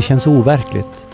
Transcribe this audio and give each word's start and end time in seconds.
Det 0.00 0.04
känns 0.04 0.26
overkligt. 0.26 1.06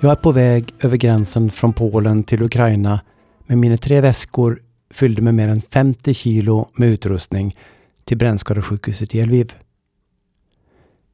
Jag 0.00 0.10
är 0.10 0.14
på 0.14 0.32
väg 0.32 0.74
över 0.80 0.96
gränsen 0.96 1.50
från 1.50 1.72
Polen 1.72 2.24
till 2.24 2.42
Ukraina 2.42 3.00
med 3.46 3.58
mina 3.58 3.76
tre 3.76 4.00
väskor 4.00 4.62
fyllda 4.90 5.22
med 5.22 5.34
mer 5.34 5.48
än 5.48 5.60
50 5.60 6.14
kilo 6.14 6.68
med 6.76 6.88
utrustning 6.88 7.56
till 8.04 8.16
brännskadesjukhuset 8.16 9.14
i 9.14 9.24
Lviv. 9.24 9.54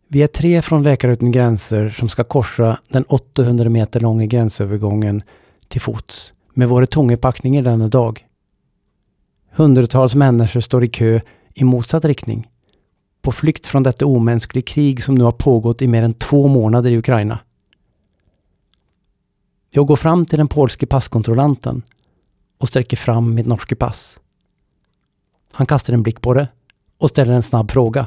Vi 0.09 0.23
är 0.23 0.27
tre 0.27 0.63
från 0.63 0.83
Läkare 0.83 1.13
utan 1.13 1.33
gränser 1.33 1.91
som 1.91 2.09
ska 2.09 2.25
korsa 2.25 2.79
den 2.89 3.05
800 3.05 3.69
meter 3.69 4.01
långa 4.01 4.27
gränsövergången 4.27 5.23
till 5.69 5.81
fots 5.81 6.33
med 6.55 6.69
våra 6.69 6.87
tunga 6.87 7.17
packningar 7.17 7.63
denna 7.63 7.89
dag. 7.89 8.25
Hundratals 9.51 10.15
människor 10.15 10.61
står 10.61 10.85
i 10.85 10.89
kö 10.89 11.21
i 11.55 11.65
motsatt 11.65 12.05
riktning. 12.05 12.49
På 13.23 13.33
flykt 13.33 13.67
från 13.67 13.83
detta 13.83 14.07
omänskliga 14.07 14.63
krig 14.63 15.05
som 15.05 15.15
nu 15.15 15.25
har 15.25 15.33
pågått 15.33 15.83
i 15.83 15.89
mer 15.89 16.03
än 16.03 16.15
två 16.15 16.49
månader 16.49 16.91
i 16.91 16.99
Ukraina. 16.99 17.39
Jag 19.71 19.87
går 19.87 19.97
fram 19.97 20.27
till 20.27 20.39
den 20.39 20.49
polske 20.49 20.87
passkontrollanten 20.87 21.83
och 22.59 22.69
sträcker 22.69 22.97
fram 22.97 23.35
mitt 23.35 23.47
norska 23.47 23.77
pass. 23.77 24.21
Han 25.53 25.67
kastar 25.67 25.95
en 25.95 26.03
blick 26.03 26.21
på 26.21 26.35
det 26.35 26.49
och 26.99 27.11
ställer 27.11 27.33
en 27.33 27.43
snabb 27.43 27.71
fråga. 27.71 28.07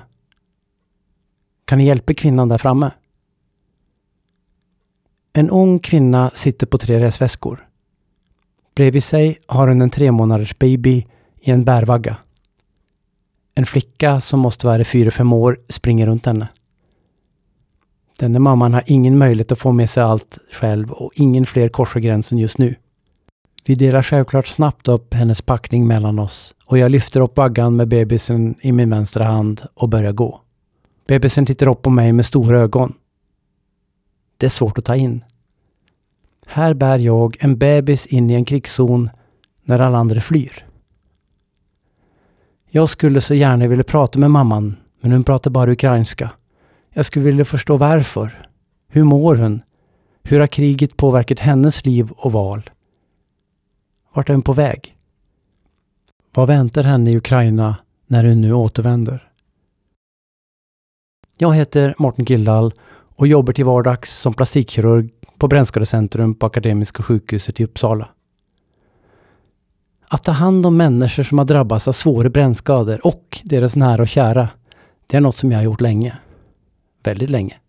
Kan 1.65 1.77
ni 1.77 1.85
hjälpa 1.85 2.13
kvinnan 2.13 2.49
där 2.49 2.57
framme? 2.57 2.91
En 5.33 5.49
ung 5.49 5.79
kvinna 5.79 6.31
sitter 6.33 6.67
på 6.67 6.77
tre 6.77 6.99
resväskor. 6.99 7.67
Bredvid 8.75 9.03
sig 9.03 9.37
har 9.47 9.67
hon 9.67 9.81
en 9.81 9.89
tre 9.89 10.11
månaders 10.11 10.57
baby 10.57 11.05
i 11.41 11.51
en 11.51 11.63
bärvagga. 11.63 12.17
En 13.55 13.65
flicka 13.65 14.19
som 14.19 14.39
måste 14.39 14.67
vara 14.67 14.83
fyra 14.83 15.11
fem 15.11 15.33
år 15.33 15.59
springer 15.69 16.07
runt 16.07 16.25
henne. 16.25 16.47
Denne 18.19 18.39
mamman 18.39 18.73
har 18.73 18.83
ingen 18.85 19.17
möjlighet 19.17 19.51
att 19.51 19.59
få 19.59 19.71
med 19.71 19.89
sig 19.89 20.03
allt 20.03 20.37
själv 20.51 20.91
och 20.91 21.11
ingen 21.15 21.45
fler 21.45 21.69
korsar 21.69 21.99
gränsen 21.99 22.37
just 22.37 22.57
nu. 22.57 22.75
Vi 23.65 23.75
delar 23.75 24.03
självklart 24.03 24.47
snabbt 24.47 24.87
upp 24.87 25.13
hennes 25.13 25.41
packning 25.41 25.87
mellan 25.87 26.19
oss 26.19 26.55
och 26.65 26.77
jag 26.77 26.91
lyfter 26.91 27.21
upp 27.21 27.37
vaggan 27.37 27.75
med 27.75 27.87
bebisen 27.87 28.55
i 28.61 28.71
min 28.71 28.89
vänstra 28.89 29.23
hand 29.23 29.61
och 29.73 29.89
börjar 29.89 30.11
gå. 30.11 30.41
Bebisen 31.07 31.45
tittar 31.45 31.67
upp 31.67 31.81
på 31.81 31.89
mig 31.89 32.13
med 32.13 32.25
stora 32.25 32.59
ögon. 32.59 32.93
Det 34.37 34.45
är 34.45 34.49
svårt 34.49 34.77
att 34.77 34.85
ta 34.85 34.95
in. 34.95 35.23
Här 36.45 36.73
bär 36.73 36.99
jag 36.99 37.37
en 37.39 37.57
bebis 37.57 38.07
in 38.07 38.29
i 38.29 38.33
en 38.33 38.45
krigszon 38.45 39.09
när 39.63 39.79
alla 39.79 39.97
andra 39.97 40.21
flyr. 40.21 40.65
Jag 42.75 42.89
skulle 42.89 43.21
så 43.21 43.33
gärna 43.33 43.67
vilja 43.67 43.83
prata 43.83 44.19
med 44.19 44.31
mamman, 44.31 44.75
men 45.01 45.11
hon 45.11 45.23
pratar 45.23 45.51
bara 45.51 45.71
ukrainska. 45.71 46.31
Jag 46.93 47.05
skulle 47.05 47.25
vilja 47.25 47.45
förstå 47.45 47.77
varför. 47.77 48.47
Hur 48.87 49.03
mår 49.03 49.35
hon? 49.35 49.61
Hur 50.23 50.39
har 50.39 50.47
kriget 50.47 50.97
påverkat 50.97 51.39
hennes 51.39 51.85
liv 51.85 52.11
och 52.11 52.31
val? 52.31 52.69
Vart 54.13 54.29
är 54.29 54.33
hon 54.33 54.41
på 54.41 54.53
väg? 54.53 54.95
Vad 56.33 56.47
väntar 56.47 56.83
henne 56.83 57.11
i 57.11 57.17
Ukraina 57.17 57.75
när 58.07 58.23
hon 58.23 58.41
nu 58.41 58.53
återvänder? 58.53 59.29
Jag 61.37 61.55
heter 61.55 61.95
Morten 61.97 62.25
Gildal 62.25 62.73
och 63.15 63.27
jobbar 63.27 63.53
till 63.53 63.65
vardags 63.65 64.19
som 64.19 64.33
plastikkirurg 64.33 65.09
på 65.37 65.47
Brännskadecentrum 65.47 66.35
på 66.35 66.45
Akademiska 66.45 67.03
sjukhuset 67.03 67.59
i 67.59 67.63
Uppsala. 67.63 68.09
Att 70.07 70.23
ta 70.23 70.31
hand 70.31 70.65
om 70.65 70.77
människor 70.77 71.23
som 71.23 71.37
har 71.37 71.45
drabbats 71.45 71.87
av 71.87 71.91
svåra 71.91 72.29
brännskador 72.29 73.07
och 73.07 73.41
deras 73.43 73.75
nära 73.75 74.01
och 74.01 74.07
kära, 74.07 74.49
det 75.07 75.17
är 75.17 75.21
något 75.21 75.35
som 75.35 75.51
jag 75.51 75.59
har 75.59 75.63
gjort 75.63 75.81
länge. 75.81 76.17
Väldigt 77.03 77.29
länge. 77.29 77.59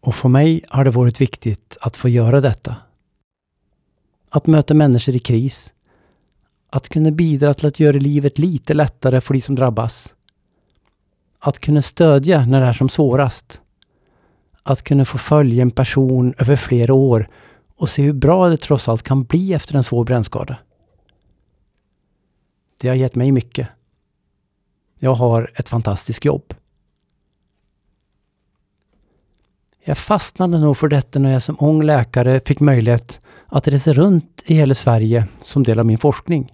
Och 0.00 0.14
för 0.14 0.28
mig 0.28 0.64
har 0.68 0.84
det 0.84 0.90
varit 0.90 1.20
viktigt 1.20 1.76
att 1.80 1.96
få 1.96 2.08
göra 2.08 2.40
detta. 2.40 2.76
Att 4.30 4.46
möta 4.46 4.74
människor 4.74 5.14
i 5.14 5.18
kris. 5.18 5.72
Att 6.70 6.88
kunna 6.88 7.10
bidra 7.10 7.54
till 7.54 7.66
att 7.66 7.80
göra 7.80 7.96
livet 7.96 8.38
lite 8.38 8.74
lättare 8.74 9.20
för 9.20 9.34
de 9.34 9.40
som 9.40 9.54
drabbas. 9.54 10.14
Att 11.38 11.58
kunna 11.58 11.82
stödja 11.82 12.46
när 12.46 12.60
det 12.60 12.66
är 12.66 12.72
som 12.72 12.88
svårast. 12.88 13.60
Att 14.62 14.82
kunna 14.82 15.04
få 15.04 15.18
följa 15.18 15.62
en 15.62 15.70
person 15.70 16.34
över 16.38 16.56
flera 16.56 16.94
år 16.94 17.28
och 17.76 17.90
se 17.90 18.02
hur 18.02 18.12
bra 18.12 18.48
det 18.48 18.56
trots 18.56 18.88
allt 18.88 19.02
kan 19.02 19.24
bli 19.24 19.52
efter 19.52 19.76
en 19.76 19.84
svår 19.84 20.04
brännskada. 20.04 20.56
Det 22.80 22.88
har 22.88 22.94
gett 22.94 23.14
mig 23.14 23.32
mycket. 23.32 23.68
Jag 24.98 25.14
har 25.14 25.50
ett 25.54 25.68
fantastiskt 25.68 26.24
jobb. 26.24 26.54
Jag 29.84 29.98
fastnade 29.98 30.58
nog 30.58 30.76
för 30.76 30.88
detta 30.88 31.18
när 31.18 31.32
jag 31.32 31.42
som 31.42 31.56
ung 31.60 31.82
läkare 31.82 32.40
fick 32.46 32.60
möjlighet 32.60 33.20
att 33.46 33.68
resa 33.68 33.92
runt 33.92 34.42
i 34.46 34.54
hela 34.54 34.74
Sverige 34.74 35.26
som 35.40 35.62
del 35.62 35.78
av 35.78 35.86
min 35.86 35.98
forskning. 35.98 36.52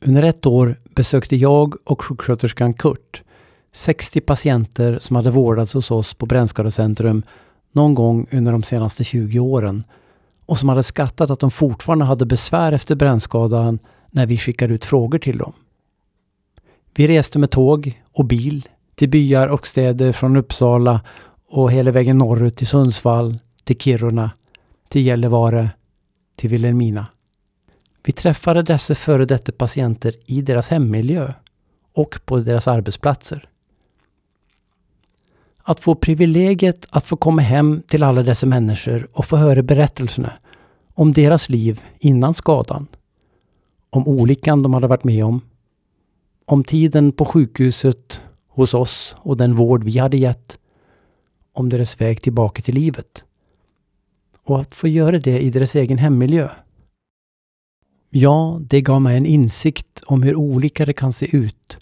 Under 0.00 0.22
ett 0.22 0.46
år 0.46 0.80
besökte 0.94 1.36
jag 1.36 1.74
och 1.84 2.02
sjuksköterskan 2.02 2.74
Kurt 2.74 3.22
60 3.72 4.20
patienter 4.20 4.98
som 4.98 5.16
hade 5.16 5.30
vårdats 5.30 5.74
hos 5.74 5.90
oss 5.90 6.14
på 6.14 6.26
Brännskadecentrum 6.26 7.22
någon 7.78 7.94
gång 7.94 8.26
under 8.30 8.52
de 8.52 8.62
senaste 8.62 9.04
20 9.04 9.38
åren 9.38 9.84
och 10.46 10.58
som 10.58 10.68
hade 10.68 10.82
skattat 10.82 11.30
att 11.30 11.40
de 11.40 11.50
fortfarande 11.50 12.04
hade 12.04 12.26
besvär 12.26 12.72
efter 12.72 12.94
brännskadan 12.94 13.78
när 14.10 14.26
vi 14.26 14.38
skickade 14.38 14.74
ut 14.74 14.84
frågor 14.84 15.18
till 15.18 15.38
dem. 15.38 15.52
Vi 16.94 17.08
reste 17.08 17.38
med 17.38 17.50
tåg 17.50 18.02
och 18.12 18.24
bil 18.24 18.68
till 18.94 19.08
byar 19.08 19.48
och 19.48 19.66
städer 19.66 20.12
från 20.12 20.36
Uppsala 20.36 21.00
och 21.48 21.72
hela 21.72 21.90
vägen 21.90 22.18
norrut 22.18 22.56
till 22.56 22.66
Sundsvall, 22.66 23.38
till 23.64 23.78
Kiruna, 23.78 24.30
till 24.88 25.06
Gällivare, 25.06 25.70
till 26.36 26.50
Vilhelmina. 26.50 27.06
Vi 28.04 28.12
träffade 28.12 28.62
dessa 28.62 28.94
före 28.94 29.24
detta 29.24 29.52
patienter 29.52 30.14
i 30.26 30.42
deras 30.42 30.68
hemmiljö 30.68 31.32
och 31.92 32.20
på 32.24 32.38
deras 32.38 32.68
arbetsplatser. 32.68 33.48
Att 35.68 35.80
få 35.80 35.94
privilegiet 35.94 36.86
att 36.90 37.04
få 37.04 37.16
komma 37.16 37.42
hem 37.42 37.82
till 37.86 38.02
alla 38.02 38.22
dessa 38.22 38.46
människor 38.46 39.08
och 39.12 39.24
få 39.24 39.36
höra 39.36 39.62
berättelserna 39.62 40.32
om 40.94 41.12
deras 41.12 41.48
liv 41.48 41.80
innan 41.98 42.34
skadan. 42.34 42.86
Om 43.90 44.08
olyckan 44.08 44.62
de 44.62 44.74
hade 44.74 44.86
varit 44.86 45.04
med 45.04 45.24
om. 45.24 45.40
Om 46.44 46.64
tiden 46.64 47.12
på 47.12 47.24
sjukhuset 47.24 48.20
hos 48.48 48.74
oss 48.74 49.16
och 49.18 49.36
den 49.36 49.54
vård 49.54 49.84
vi 49.84 49.98
hade 49.98 50.16
gett. 50.16 50.58
Om 51.52 51.68
deras 51.68 52.00
väg 52.00 52.22
tillbaka 52.22 52.62
till 52.62 52.74
livet. 52.74 53.24
Och 54.44 54.60
att 54.60 54.74
få 54.74 54.88
göra 54.88 55.18
det 55.18 55.38
i 55.38 55.50
deras 55.50 55.74
egen 55.74 55.98
hemmiljö. 55.98 56.48
Ja, 58.10 58.60
det 58.60 58.80
gav 58.80 59.02
mig 59.02 59.16
en 59.16 59.26
insikt 59.26 60.02
om 60.06 60.22
hur 60.22 60.36
olika 60.36 60.84
det 60.84 60.92
kan 60.92 61.12
se 61.12 61.36
ut 61.36 61.78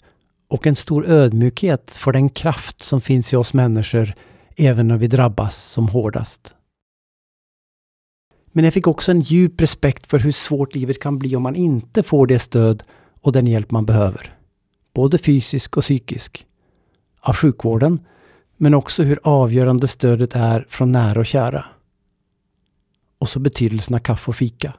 och 0.47 0.67
en 0.67 0.75
stor 0.75 1.05
ödmjukhet 1.05 1.91
för 1.91 2.11
den 2.11 2.29
kraft 2.29 2.83
som 2.83 3.01
finns 3.01 3.33
i 3.33 3.35
oss 3.35 3.53
människor 3.53 4.13
även 4.55 4.87
när 4.87 4.97
vi 4.97 5.07
drabbas 5.07 5.63
som 5.63 5.87
hårdast. 5.87 6.53
Men 8.51 8.65
jag 8.65 8.73
fick 8.73 8.87
också 8.87 9.11
en 9.11 9.21
djup 9.21 9.61
respekt 9.61 10.07
för 10.07 10.19
hur 10.19 10.31
svårt 10.31 10.75
livet 10.75 10.99
kan 10.99 11.19
bli 11.19 11.35
om 11.35 11.43
man 11.43 11.55
inte 11.55 12.03
får 12.03 12.27
det 12.27 12.39
stöd 12.39 12.83
och 13.21 13.31
den 13.31 13.47
hjälp 13.47 13.71
man 13.71 13.85
behöver. 13.85 14.33
Både 14.93 15.17
fysisk 15.17 15.77
och 15.77 15.83
psykisk. 15.83 16.45
Av 17.19 17.35
sjukvården, 17.35 17.99
men 18.57 18.73
också 18.73 19.03
hur 19.03 19.19
avgörande 19.23 19.87
stödet 19.87 20.35
är 20.35 20.65
från 20.69 20.91
nära 20.91 21.19
och 21.19 21.25
kära. 21.25 21.65
Och 23.17 23.29
så 23.29 23.39
betydelsen 23.39 23.95
av 23.95 23.99
kaffe 23.99 24.31
och 24.31 24.35
fika. 24.35 24.73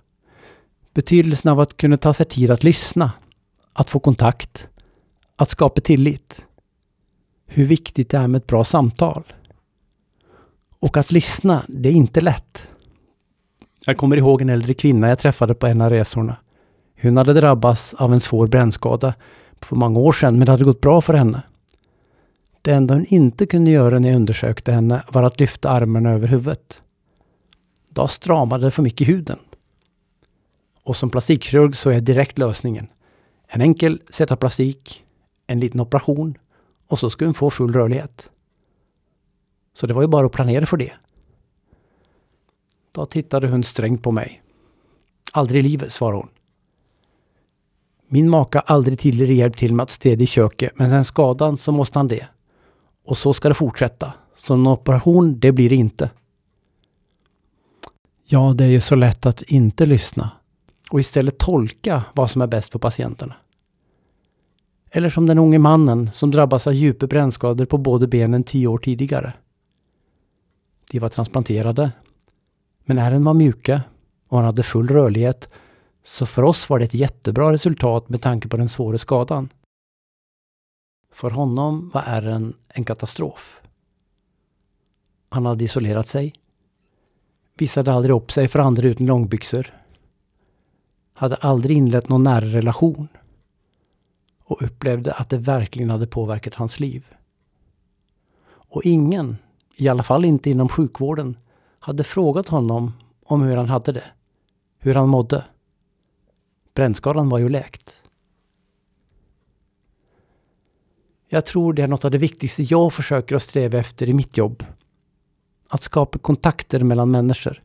Betydelsen 0.95 1.53
av 1.53 1.61
att 1.61 1.77
kunna 1.77 1.97
ta 1.97 2.13
sig 2.13 2.27
tid 2.27 2.51
att 2.51 2.65
lyssna, 2.65 3.13
att 3.73 3.91
få 3.91 3.99
kontakt, 3.99 4.69
att 5.39 5.51
skapa 5.51 5.81
tillit. 5.81 6.45
Hur 7.47 7.67
viktigt 7.67 8.11
det 8.11 8.19
är 8.19 8.29
med 8.29 8.39
ett 8.39 8.47
bra 8.47 8.65
samtal. 8.65 9.25
Och 10.79 10.97
att 10.97 11.13
lyssna, 11.13 11.65
det 11.69 11.89
är 11.89 11.93
inte 11.93 12.21
lätt. 12.21 12.69
Jag 13.87 13.97
kommer 13.97 14.17
ihåg 14.17 14.43
en 14.43 14.49
äldre 14.49 14.75
kvinna 14.75 15.09
jag 15.09 15.19
träffade 15.19 15.55
på 15.55 15.67
en 15.67 15.81
av 15.81 15.91
resorna. 15.91 16.37
Hon 17.03 17.17
hade 17.17 17.33
drabbats 17.33 17.95
av 17.95 18.13
en 18.13 18.21
svår 18.21 18.47
brännskada 18.47 19.15
för 19.61 19.77
många 19.77 19.99
år 19.99 20.13
sedan, 20.13 20.39
men 20.39 20.47
det 20.47 20.53
hade 20.53 20.65
gått 20.65 20.81
bra 20.81 21.01
för 21.01 21.15
henne. 21.15 21.43
Det 22.63 22.73
enda 22.73 22.95
hon 22.95 23.05
inte 23.09 23.47
kunde 23.47 23.71
göra 23.71 23.99
när 23.99 24.09
jag 24.09 24.17
undersökte 24.17 24.73
henne 24.73 25.03
var 25.13 25.23
att 25.23 25.41
lyfta 25.41 25.71
armarna 25.71 26.11
över 26.11 26.29
huvudet. 26.29 26.83
Då 27.89 28.09
stramade 28.09 28.65
det 28.65 28.71
för 28.71 28.83
mycket 28.83 29.01
i 29.01 29.13
huden. 29.13 29.39
Och 30.83 30.97
som 30.97 31.11
plastikkirurg 31.11 31.77
så 31.77 31.91
är 31.91 32.01
direkt 32.01 32.39
lösningen. 32.39 32.89
En 33.47 33.61
enkel 33.61 34.01
sätta 34.11 34.37
plastik, 34.37 35.05
en 35.49 35.61
liten 35.61 35.81
operation 35.81 36.39
och 36.87 36.99
så 36.99 37.11
skulle 37.11 37.29
hon 37.29 37.35
få 37.35 37.51
full 37.51 37.73
rörlighet. 37.73 38.31
Så 39.75 39.87
det 39.87 39.95
var 39.95 40.03
ju 40.03 40.09
bara 40.09 40.27
att 40.27 40.33
planera 40.33 40.67
för 40.67 40.77
det. 40.77 40.93
Då 42.93 43.07
tittade 43.07 43.49
hon 43.49 43.65
strängt 43.65 44.03
på 44.03 44.11
mig. 44.11 44.43
Aldrig 45.33 45.65
i 45.65 45.69
livet, 45.69 45.93
svarade 45.93 46.19
hon. 46.19 46.29
Min 48.09 48.29
maka 48.29 48.63
har 48.67 48.75
aldrig 48.75 48.99
tidigare 48.99 49.35
hjälpt 49.35 49.59
till 49.59 49.75
med 49.75 49.85
att 49.85 49.91
städa 49.91 50.23
i 50.23 50.27
köket, 50.27 50.73
men 50.77 50.91
sen 50.91 51.05
skadan 51.05 51.59
så 51.59 51.73
måste 51.73 51.99
han 51.99 52.09
det. 52.09 52.27
Och 53.05 53.19
så 53.19 53.33
ska 53.33 53.49
det 53.49 53.55
fortsätta, 53.55 54.13
Så 54.37 54.55
en 54.55 54.67
operation, 54.67 55.41
det 55.41 55.53
blir 55.53 55.69
det 55.69 55.77
inte. 55.77 56.11
Ja, 58.25 58.55
det 58.57 58.65
är 58.65 58.69
ju 58.69 58.81
så 58.81 58.95
lätt 58.95 59.27
att 59.27 59.43
inte 59.43 59.87
lyssna 59.87 60.31
och 60.91 61.01
istället 61.01 61.39
tolka 61.39 62.05
vad 62.15 62.31
som 62.31 62.43
är 62.43 62.47
bäst 62.47 62.73
för 62.73 62.79
patienterna. 62.79 63.35
Eller 64.91 65.11
som 65.11 65.27
den 65.27 65.39
unge 65.39 65.59
mannen 65.59 66.11
som 66.13 66.31
drabbas 66.31 66.67
av 66.67 66.75
djupa 66.75 67.07
brännskador 67.07 67.65
på 67.65 67.79
båda 67.79 68.07
benen 68.07 68.45
tio 68.45 68.67
år 68.67 68.79
tidigare. 68.79 69.33
De 70.91 70.99
var 70.99 71.09
transplanterade, 71.09 71.93
men 72.85 72.99
ärren 72.99 73.25
var 73.25 73.35
mjuka 73.35 73.83
och 74.29 74.39
han 74.39 74.45
hade 74.45 74.63
full 74.63 74.89
rörlighet, 74.89 75.51
så 76.03 76.27
för 76.27 76.43
oss 76.43 76.69
var 76.69 76.79
det 76.79 76.85
ett 76.85 76.95
jättebra 76.95 77.53
resultat 77.53 78.09
med 78.09 78.23
tanke 78.23 78.49
på 78.49 78.57
den 78.57 78.69
svåra 78.69 78.99
skadan. 78.99 79.49
För 81.13 81.31
honom 81.31 81.91
var 81.95 82.03
ärren 82.03 82.55
en 82.69 82.85
katastrof. 82.85 83.61
Han 85.29 85.47
hade 85.47 85.65
isolerat 85.65 86.07
sig, 86.07 86.35
visade 87.59 87.93
aldrig 87.93 88.15
upp 88.15 88.33
sig 88.33 88.49
för 88.49 88.59
andra 88.59 88.89
utan 88.89 89.07
långbyxor, 89.07 89.75
hade 91.13 91.37
aldrig 91.37 91.77
inlett 91.77 92.09
någon 92.09 92.23
nära 92.23 92.47
relation 92.47 93.09
och 94.49 94.63
upplevde 94.63 95.13
att 95.13 95.31
det 95.31 95.39
verkligen 95.39 95.91
hade 95.91 96.07
påverkat 96.07 96.55
hans 96.55 96.81
liv. 96.81 97.07
Och 98.51 98.83
ingen, 98.85 99.37
i 99.77 99.89
alla 99.89 100.03
fall 100.03 100.25
inte 100.25 100.51
inom 100.51 100.69
sjukvården, 100.69 101.37
hade 101.79 102.05
frågat 102.05 102.49
honom 102.49 102.93
om 103.25 103.43
hur 103.43 103.57
han 103.57 103.69
hade 103.69 103.93
det, 103.93 104.05
hur 104.79 104.95
han 104.95 105.09
mådde. 105.09 105.45
Brännskadan 106.75 107.29
var 107.29 107.39
ju 107.39 107.49
läkt. 107.49 108.03
Jag 111.29 111.47
tror 111.47 111.73
det 111.73 111.83
är 111.83 111.89
något 111.89 112.05
av 112.05 112.11
det 112.11 112.19
viktigaste 112.19 112.63
jag 112.63 112.93
försöker 112.93 113.37
att 113.37 113.43
sträva 113.43 113.79
efter 113.79 114.09
i 114.09 114.13
mitt 114.13 114.37
jobb. 114.37 114.65
Att 115.69 115.83
skapa 115.83 116.19
kontakter 116.19 116.81
mellan 116.81 117.11
människor. 117.11 117.63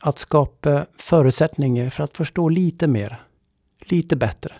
Att 0.00 0.18
skapa 0.18 0.86
förutsättningar 0.96 1.90
för 1.90 2.04
att 2.04 2.16
förstå 2.16 2.48
lite 2.48 2.86
mer, 2.86 3.22
lite 3.80 4.16
bättre. 4.16 4.54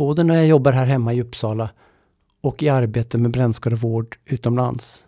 Både 0.00 0.24
när 0.24 0.34
jag 0.34 0.46
jobbar 0.46 0.72
här 0.72 0.86
hemma 0.86 1.14
i 1.14 1.22
Uppsala 1.22 1.70
och 2.40 2.62
i 2.62 2.68
arbete 2.68 3.18
med 3.18 3.30
brännskadevård 3.30 4.18
utomlands. 4.24 5.04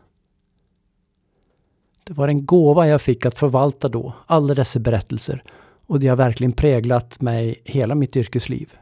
Det 2.04 2.12
var 2.12 2.28
en 2.28 2.46
gåva 2.46 2.88
jag 2.88 3.02
fick 3.02 3.26
att 3.26 3.38
förvalta 3.38 3.88
då, 3.88 4.14
alla 4.26 4.54
dessa 4.54 4.78
berättelser. 4.78 5.42
Och 5.86 6.00
det 6.00 6.08
har 6.08 6.16
verkligen 6.16 6.52
präglat 6.52 7.20
mig 7.20 7.62
hela 7.64 7.94
mitt 7.94 8.16
yrkesliv. 8.16 8.72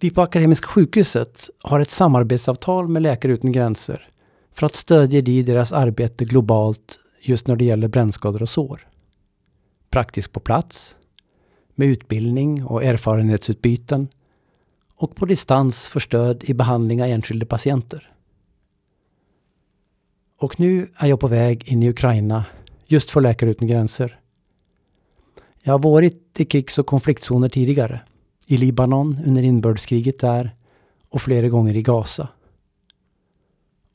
Vi 0.00 0.10
på 0.10 0.22
Akademiska 0.22 0.66
sjukhuset 0.66 1.50
har 1.62 1.80
ett 1.80 1.90
samarbetsavtal 1.90 2.88
med 2.88 3.02
Läkare 3.02 3.32
utan 3.32 3.52
gränser 3.52 4.08
för 4.52 4.66
att 4.66 4.76
stödja 4.76 5.22
de 5.22 5.32
i 5.32 5.42
deras 5.42 5.72
arbete 5.72 6.24
globalt 6.24 6.98
just 7.20 7.46
när 7.46 7.56
det 7.56 7.64
gäller 7.64 7.88
brännskador 7.88 8.42
och 8.42 8.48
sår. 8.48 8.88
Praktiskt 9.90 10.32
på 10.32 10.40
plats, 10.40 10.96
med 11.74 11.88
utbildning 11.88 12.64
och 12.64 12.84
erfarenhetsutbyten 12.84 14.08
och 14.94 15.16
på 15.16 15.26
distans 15.26 15.88
för 15.88 16.00
stöd 16.00 16.44
i 16.44 16.54
behandling 16.54 17.02
av 17.02 17.08
enskilda 17.08 17.46
patienter. 17.46 18.12
Och 20.38 20.60
nu 20.60 20.90
är 20.96 21.06
jag 21.06 21.20
på 21.20 21.28
väg 21.28 21.68
in 21.68 21.82
i 21.82 21.88
Ukraina 21.88 22.44
just 22.86 23.10
för 23.10 23.20
Läkare 23.20 23.50
utan 23.50 23.68
gränser. 23.68 24.18
Jag 25.62 25.72
har 25.72 25.78
varit 25.78 26.40
i 26.40 26.44
krigs 26.44 26.78
och 26.78 26.86
konfliktzoner 26.86 27.48
tidigare. 27.48 28.00
I 28.46 28.56
Libanon 28.56 29.20
under 29.26 29.42
inbördeskriget 29.42 30.18
där 30.18 30.56
och 31.08 31.22
flera 31.22 31.48
gånger 31.48 31.76
i 31.76 31.82
Gaza. 31.82 32.28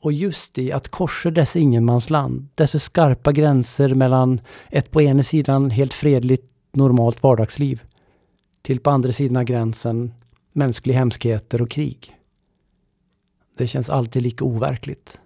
Och 0.00 0.12
just 0.12 0.58
i 0.58 0.72
att 0.72 0.88
korsa 0.88 1.30
dessa 1.30 1.58
ingenmansland, 1.58 2.48
dessa 2.54 2.78
skarpa 2.78 3.32
gränser 3.32 3.94
mellan 3.94 4.40
ett 4.70 4.90
på 4.90 5.02
ena 5.02 5.22
sidan 5.22 5.70
helt 5.70 5.94
fredligt 5.94 6.57
normalt 6.72 7.22
vardagsliv 7.22 7.82
till 8.62 8.80
på 8.80 8.90
andra 8.90 9.12
sidan 9.12 9.44
gränsen 9.44 10.12
mänskliga 10.52 10.98
hemskheter 10.98 11.62
och 11.62 11.70
krig. 11.70 12.16
Det 13.56 13.66
känns 13.66 13.90
alltid 13.90 14.22
lika 14.22 14.44
overkligt. 14.44 15.20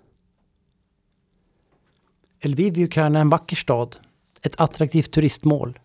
Lviv 2.42 2.78
i 2.78 2.84
Ukraina 2.84 3.18
är 3.18 3.20
en 3.20 3.30
vacker 3.30 3.56
stad, 3.56 3.96
ett 4.42 4.60
attraktivt 4.60 5.12
turistmål. 5.12 5.78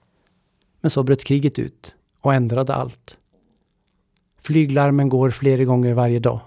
Men 0.82 0.90
så 0.90 1.04
bröt 1.04 1.24
kriget 1.24 1.60
ut 1.60 1.96
och 2.22 2.34
ändrade 2.34 2.76
allt. 2.76 3.18
Flyglarmen 4.42 5.10
går 5.10 5.32
flera 5.32 5.64
gånger 5.64 5.94
varje 5.94 6.20
dag. 6.20 6.40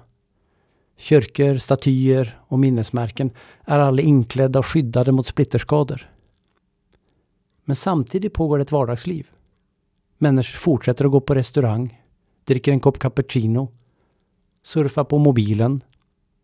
Kyrkor, 0.97 1.56
statyer 1.56 2.39
och 2.41 2.59
minnesmärken 2.59 3.31
är 3.65 3.79
alla 3.79 4.03
inklädda 4.03 4.59
och 4.59 4.67
skyddade 4.67 5.13
mot 5.13 5.27
splitterskador. 5.27 6.11
Men 7.70 7.76
samtidigt 7.76 8.32
pågår 8.32 8.58
ett 8.58 8.72
vardagsliv. 8.72 9.31
Människor 10.19 10.58
fortsätter 10.58 11.05
att 11.05 11.11
gå 11.11 11.20
på 11.20 11.34
restaurang, 11.34 12.02
dricker 12.44 12.72
en 12.72 12.81
kopp 12.81 12.99
cappuccino, 12.99 13.69
surfar 14.62 15.05
på 15.05 15.19
mobilen, 15.19 15.81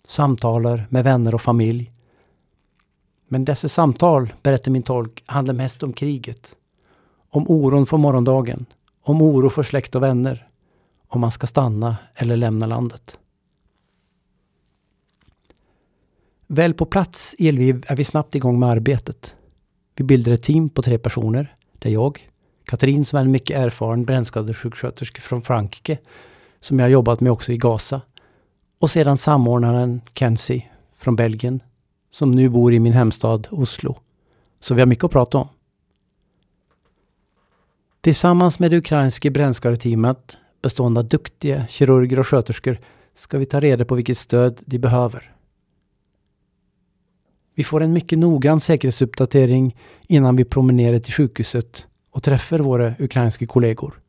samtalar 0.08 0.87
med 0.90 1.05
vänner 1.05 1.34
och 1.34 1.43
familj. 1.43 1.93
Men 3.28 3.44
dessa 3.44 3.69
samtal, 3.69 4.32
berättar 4.43 4.70
min 4.70 4.82
tolk, 4.82 5.23
handlar 5.26 5.55
mest 5.55 5.82
om 5.82 5.93
kriget. 5.93 6.56
Om 7.31 7.50
oron 7.50 7.87
för 7.87 7.96
morgondagen. 7.96 8.67
Om 9.02 9.23
oro 9.23 9.50
för 9.50 9.62
släkt 9.62 9.94
och 9.94 10.02
vänner. 10.02 10.49
Om 11.08 11.20
man 11.20 11.31
ska 11.31 11.46
stanna 11.46 11.96
eller 12.14 12.37
lämna 12.37 12.67
landet. 12.67 13.19
Väl 16.46 16.75
på 16.75 16.87
plats 16.87 17.34
i 17.38 17.52
Lviv 17.52 17.84
är 17.87 17.96
vi 17.96 18.05
snabbt 18.05 18.34
igång 18.34 18.58
med 18.58 18.69
arbetet. 18.69 19.37
Vi 19.97 20.05
bildar 20.05 20.33
ett 20.33 20.43
team 20.43 20.69
på 20.69 20.83
tre 20.83 20.99
personer. 20.99 21.57
Det 21.79 21.88
är 21.88 21.93
jag, 21.93 22.29
Katrin 22.65 23.05
som 23.05 23.17
är 23.17 23.21
en 23.21 23.31
mycket 23.31 23.57
erfaren 23.57 24.05
brännskadesjuksköterska 24.05 25.21
från 25.21 25.43
Frankrike, 25.43 25.99
som 26.61 26.79
jag 26.79 26.85
har 26.85 26.91
jobbat 26.91 27.21
med 27.21 27.33
också 27.33 27.53
i 27.53 27.57
Gaza. 27.57 28.00
Och 28.79 28.91
sedan 28.91 29.17
samordnaren 29.17 30.00
Kenzie 30.15 30.71
från 30.99 31.17
Belgien, 31.17 31.62
som 32.11 32.31
nu 32.31 32.49
bor 32.49 32.73
i 32.73 32.81
min 32.81 32.93
hemstad 32.93 33.49
Oslo. 33.50 33.99
Så 34.61 34.75
vi 34.75 34.81
har 34.81 34.87
mycket 34.87 35.05
att 35.05 35.11
prata 35.11 35.38
om. 35.38 35.49
Tillsammans 38.00 38.59
med 38.59 38.71
det 38.71 38.76
ukrainska 38.76 39.31
brännskadeteamet 39.31 40.38
bestående 40.62 41.00
av 41.00 41.09
duktiga 41.09 41.67
kirurger 41.67 42.19
och 42.19 42.26
sköterskor 42.26 42.79
ska 43.15 43.38
vi 43.38 43.47
ta 43.47 43.61
reda 43.61 43.85
på 43.85 43.95
vilket 43.95 44.19
stöd 44.19 44.62
de 44.67 44.79
behöver. 44.79 45.36
Vi 47.57 47.65
får 47.65 47.83
en 47.83 47.93
mycket 47.93 48.19
noggrann 48.19 48.61
säkerhetsuppdatering 48.61 49.77
innan 50.09 50.37
vi 50.37 50.45
promenerar 50.45 50.99
till 50.99 51.13
sjukhuset 51.13 51.87
och 52.11 52.23
träffar 52.23 52.59
våra 52.59 52.95
ukrainska 52.99 53.47
kollegor. 53.47 54.01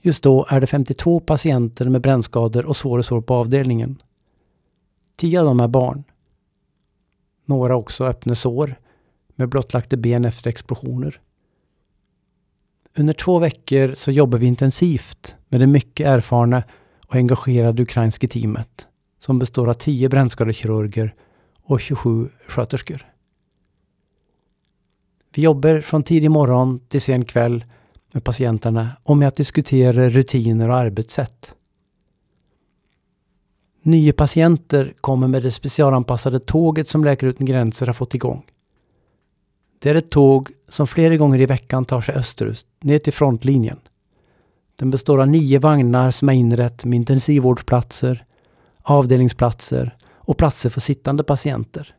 Just 0.00 0.22
då 0.22 0.46
är 0.48 0.60
det 0.60 0.66
52 0.66 1.20
patienter 1.20 1.88
med 1.88 2.00
brännskador 2.00 2.66
och 2.66 2.76
svåra 2.76 3.02
sår 3.02 3.20
på 3.20 3.34
avdelningen. 3.34 4.02
10 5.16 5.40
av 5.40 5.46
dem 5.46 5.60
är 5.60 5.68
barn. 5.68 6.04
Några 7.44 7.76
också 7.76 8.04
öppna 8.04 8.34
sår 8.34 8.74
med 9.34 9.48
blottlagda 9.48 9.96
ben 9.96 10.24
efter 10.24 10.50
explosioner. 10.50 11.20
Under 12.96 13.12
två 13.12 13.38
veckor 13.38 13.94
så 13.94 14.10
jobbar 14.10 14.38
vi 14.38 14.46
intensivt 14.46 15.36
med 15.48 15.60
det 15.60 15.66
mycket 15.66 16.06
erfarna 16.06 16.62
och 17.06 17.14
engagerade 17.14 17.82
ukrainska 17.82 18.28
teamet 18.28 18.86
som 19.18 19.38
består 19.38 19.68
av 19.68 19.74
tio 19.74 20.08
brännskadekirurger 20.08 21.14
och 21.66 21.80
27 21.80 22.28
sköterskor. 22.46 23.06
Vi 25.34 25.42
jobbar 25.42 25.80
från 25.80 26.02
tidig 26.02 26.30
morgon 26.30 26.80
till 26.88 27.00
sen 27.00 27.24
kväll 27.24 27.64
med 28.12 28.24
patienterna 28.24 28.90
och 29.02 29.16
med 29.16 29.28
att 29.28 29.36
diskutera 29.36 30.08
rutiner 30.08 30.68
och 30.68 30.76
arbetssätt. 30.76 31.54
Nya 33.82 34.12
patienter 34.12 34.94
kommer 35.00 35.28
med 35.28 35.42
det 35.42 35.50
specialanpassade 35.50 36.40
tåget 36.40 36.88
som 36.88 37.04
Läkare 37.04 37.30
utan 37.30 37.46
gränser 37.46 37.86
har 37.86 37.94
fått 37.94 38.14
igång. 38.14 38.42
Det 39.78 39.90
är 39.90 39.94
ett 39.94 40.10
tåg 40.10 40.50
som 40.68 40.86
flera 40.86 41.16
gånger 41.16 41.40
i 41.40 41.46
veckan 41.46 41.84
tar 41.84 42.00
sig 42.00 42.14
österut, 42.14 42.66
ner 42.80 42.98
till 42.98 43.12
frontlinjen. 43.12 43.78
Den 44.78 44.90
består 44.90 45.20
av 45.20 45.28
nio 45.28 45.58
vagnar 45.58 46.10
som 46.10 46.28
är 46.28 46.32
inrett 46.32 46.84
med 46.84 46.96
intensivvårdsplatser, 46.96 48.24
avdelningsplatser 48.82 49.96
och 50.26 50.36
platser 50.38 50.70
för 50.70 50.80
sittande 50.80 51.24
patienter. 51.24 51.94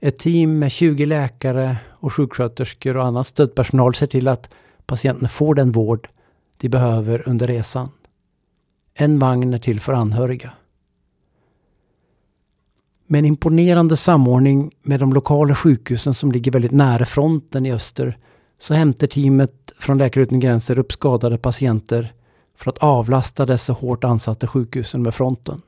Ett 0.00 0.18
team 0.18 0.58
med 0.58 0.72
20 0.72 1.06
läkare 1.06 1.76
och 1.92 2.12
sjuksköterskor 2.12 2.96
och 2.96 3.04
annan 3.04 3.24
stödpersonal 3.24 3.94
ser 3.94 4.06
till 4.06 4.28
att 4.28 4.50
patienterna 4.86 5.28
får 5.28 5.54
den 5.54 5.72
vård 5.72 6.08
de 6.56 6.68
behöver 6.68 7.28
under 7.28 7.46
resan. 7.46 7.90
En 8.94 9.18
vagn 9.18 9.54
är 9.54 9.58
till 9.58 9.80
för 9.80 9.92
anhöriga. 9.92 10.52
Med 13.06 13.18
en 13.18 13.24
imponerande 13.24 13.96
samordning 13.96 14.74
med 14.82 15.00
de 15.00 15.12
lokala 15.12 15.54
sjukhusen 15.54 16.14
som 16.14 16.32
ligger 16.32 16.52
väldigt 16.52 16.72
nära 16.72 17.06
fronten 17.06 17.66
i 17.66 17.72
öster 17.72 18.18
så 18.58 18.74
hämtar 18.74 19.06
teamet 19.06 19.72
från 19.78 19.98
Läkare 19.98 20.24
utan 20.24 20.40
gränser 20.40 20.78
upp 20.78 20.92
skadade 20.92 21.38
patienter 21.38 22.12
för 22.56 22.70
att 22.70 22.78
avlasta 22.78 23.46
dessa 23.46 23.72
hårt 23.72 24.04
ansatta 24.04 24.46
sjukhusen 24.46 25.02
med 25.02 25.14
fronten. 25.14 25.62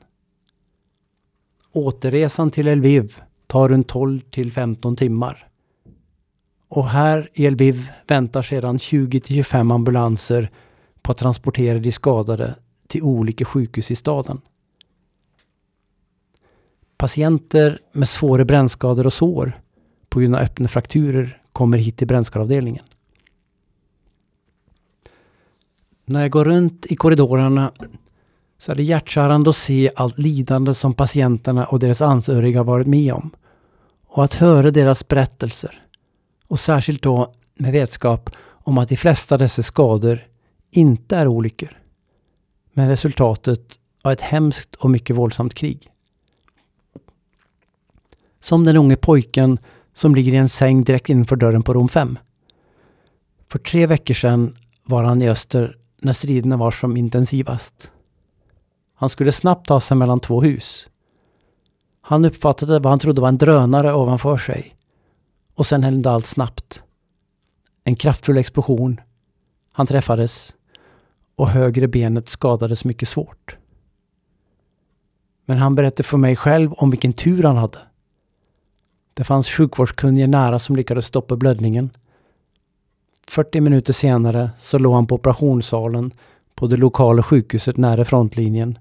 Återresan 1.79 2.51
till 2.51 2.67
Lviv 2.67 3.17
tar 3.47 3.69
runt 3.69 3.89
12 3.89 4.21
till 4.21 4.53
15 4.53 4.97
timmar. 4.97 5.49
Och 6.69 6.89
här 6.89 7.31
i 7.35 7.51
Lviv 7.51 7.89
väntar 8.07 8.43
sedan 8.43 8.79
20 8.79 9.21
till 9.21 9.37
25 9.37 9.71
ambulanser 9.71 10.51
på 11.03 11.13
att 11.13 11.19
transportera 11.19 11.79
de 11.79 11.93
skadade 11.93 12.55
till 12.87 13.03
olika 13.03 13.45
sjukhus 13.45 13.91
i 13.91 13.95
staden. 13.95 14.41
Patienter 16.97 17.81
med 17.93 18.09
svåra 18.09 18.45
brännskador 18.45 19.07
och 19.07 19.13
sår 19.13 19.61
på 20.09 20.21
grund 20.21 20.35
av 20.35 20.41
öppna 20.41 20.69
frakturer 20.69 21.43
kommer 21.53 21.79
hit 21.79 21.97
till 21.97 22.07
brännskadeavdelningen. 22.07 22.85
När 26.05 26.21
jag 26.21 26.31
går 26.31 26.45
runt 26.45 26.87
i 26.87 26.97
korridorerna 26.97 27.73
så 28.59 28.73
är 28.73 28.77
det 28.77 28.83
hjärtskärande 28.83 29.51
att 29.51 29.57
se 29.57 29.91
allt 29.97 30.19
lidande 30.19 30.75
som 30.75 30.95
patienterna 30.95 31.67
och 31.67 31.79
deras 31.79 32.03
anhöriga 32.03 32.63
varit 32.63 32.87
med 32.87 33.13
om. 33.13 33.31
Och 34.07 34.25
att 34.25 34.35
höra 34.35 34.71
deras 34.71 35.09
berättelser. 35.09 35.83
Och 36.47 36.61
särskilt 36.61 37.03
då 37.03 37.35
med 37.55 37.73
vetskap 37.73 38.31
om 38.49 38.79
att 38.79 38.89
de 38.89 38.97
flesta 38.97 39.35
av 39.35 39.39
dessa 39.39 39.63
skador 39.63 40.27
inte 40.71 41.17
är 41.17 41.29
olyckor. 41.29 41.79
Men 42.73 42.89
resultatet 42.89 43.79
av 44.03 44.13
ett 44.13 44.21
hemskt 44.21 44.75
och 44.75 44.91
mycket 44.91 45.17
våldsamt 45.17 45.55
krig. 45.55 45.89
Som 48.41 48.65
den 48.65 48.77
unge 48.77 48.97
pojken 48.97 49.59
som 49.95 50.15
ligger 50.15 50.33
i 50.33 50.37
en 50.37 50.49
säng 50.49 50.85
direkt 50.85 51.09
inför 51.09 51.37
dörren 51.37 51.63
på 51.63 51.75
rum 51.75 51.89
5. 51.89 52.19
För 53.49 53.59
tre 53.59 53.87
veckor 53.87 54.15
sedan 54.15 54.57
var 54.85 55.05
han 55.05 55.23
i 55.23 55.29
öster 55.29 55.77
när 56.03 56.13
striderna 56.13 56.57
var 56.57 56.71
som 56.71 56.97
intensivast. 56.97 57.93
Han 59.01 59.09
skulle 59.09 59.33
snabbt 59.33 59.67
ta 59.67 59.81
sig 59.81 59.97
mellan 59.97 60.21
två 60.21 60.43
hus. 60.43 60.89
Han 62.01 62.25
uppfattade 62.25 62.79
vad 62.79 62.93
han 62.93 62.99
trodde 62.99 63.21
var 63.21 63.29
en 63.29 63.39
drönare 63.39 63.95
ovanför 63.95 64.37
sig. 64.37 64.77
Och 65.55 65.67
sen 65.67 65.83
hände 65.83 66.11
allt 66.11 66.27
snabbt. 66.27 66.83
En 67.85 67.97
kraftfull 67.97 68.37
explosion. 68.37 69.01
Han 69.73 69.87
träffades 69.87 70.55
och 71.37 71.49
högre 71.49 71.89
benet 71.89 72.29
skadades 72.29 72.85
mycket 72.85 73.09
svårt. 73.09 73.57
Men 75.45 75.59
han 75.59 75.75
berättade 75.75 76.03
för 76.03 76.17
mig 76.17 76.37
själv 76.37 76.73
om 76.73 76.91
vilken 76.91 77.13
tur 77.13 77.43
han 77.43 77.57
hade. 77.57 77.79
Det 79.15 79.25
fanns 79.25 79.49
sjukvårdskunniga 79.49 80.27
nära 80.27 80.59
som 80.59 80.77
lyckades 80.77 81.07
stoppa 81.07 81.37
blödningen. 81.37 81.91
40 83.27 83.61
minuter 83.61 83.93
senare 83.93 84.51
så 84.59 84.79
låg 84.79 84.95
han 84.95 85.07
på 85.07 85.15
operationssalen 85.15 86.13
på 86.59 86.67
det 86.67 86.77
lokala 86.77 87.23
sjukhuset 87.23 87.77
nära 87.77 88.05
frontlinjen 88.05 88.79